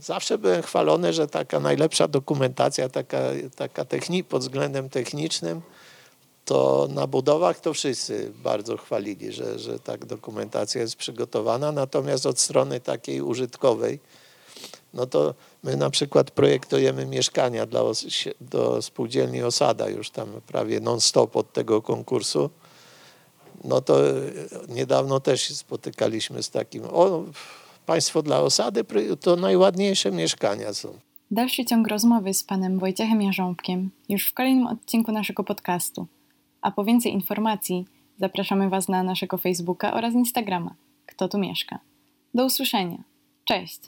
zawsze 0.00 0.38
byłem 0.38 0.62
chwalony, 0.62 1.12
że 1.12 1.28
taka 1.28 1.60
najlepsza 1.60 2.08
dokumentacja, 2.08 2.88
taka, 2.88 3.18
taka 3.56 3.84
techni, 3.84 4.24
pod 4.24 4.42
względem 4.42 4.90
technicznym, 4.90 5.62
to 6.44 6.88
na 6.90 7.06
budowach 7.06 7.60
to 7.60 7.74
wszyscy 7.74 8.32
bardzo 8.42 8.76
chwalili, 8.76 9.32
że, 9.32 9.58
że 9.58 9.78
tak 9.78 10.04
dokumentacja 10.04 10.80
jest 10.80 10.96
przygotowana, 10.96 11.72
natomiast 11.72 12.26
od 12.26 12.40
strony 12.40 12.80
takiej 12.80 13.20
użytkowej, 13.20 14.00
no 14.94 15.06
to 15.06 15.34
my 15.62 15.76
na 15.76 15.90
przykład 15.90 16.30
projektujemy 16.30 17.06
mieszkania 17.06 17.66
dla, 17.66 17.80
do 18.40 18.82
spółdzielni 18.82 19.42
Osada 19.42 19.88
już 19.88 20.10
tam 20.10 20.28
prawie 20.46 20.80
non-stop 20.80 21.36
od 21.36 21.52
tego 21.52 21.82
konkursu. 21.82 22.50
No 23.64 23.80
to 23.80 23.98
niedawno 24.68 25.20
też 25.20 25.54
spotykaliśmy 25.54 26.42
z 26.42 26.50
takim, 26.50 26.84
o, 26.84 27.24
państwo 27.86 28.22
dla 28.22 28.40
Osady 28.40 28.84
to 29.20 29.36
najładniejsze 29.36 30.12
mieszkania 30.12 30.74
są. 30.74 30.98
Dalszy 31.30 31.64
ciąg 31.64 31.88
rozmowy 31.88 32.34
z 32.34 32.44
panem 32.44 32.78
Wojciechem 32.78 33.22
Jarząbkiem 33.22 33.90
już 34.08 34.28
w 34.28 34.34
kolejnym 34.34 34.66
odcinku 34.66 35.12
naszego 35.12 35.44
podcastu. 35.44 36.06
A 36.62 36.70
po 36.70 36.84
więcej 36.84 37.12
informacji 37.12 37.84
zapraszamy 38.20 38.68
Was 38.68 38.88
na 38.88 39.02
naszego 39.02 39.38
Facebooka 39.38 39.94
oraz 39.94 40.14
Instagrama. 40.14 40.74
Kto 41.06 41.28
tu 41.28 41.38
mieszka? 41.38 41.78
Do 42.34 42.44
usłyszenia. 42.44 42.98
Cześć! 43.44 43.80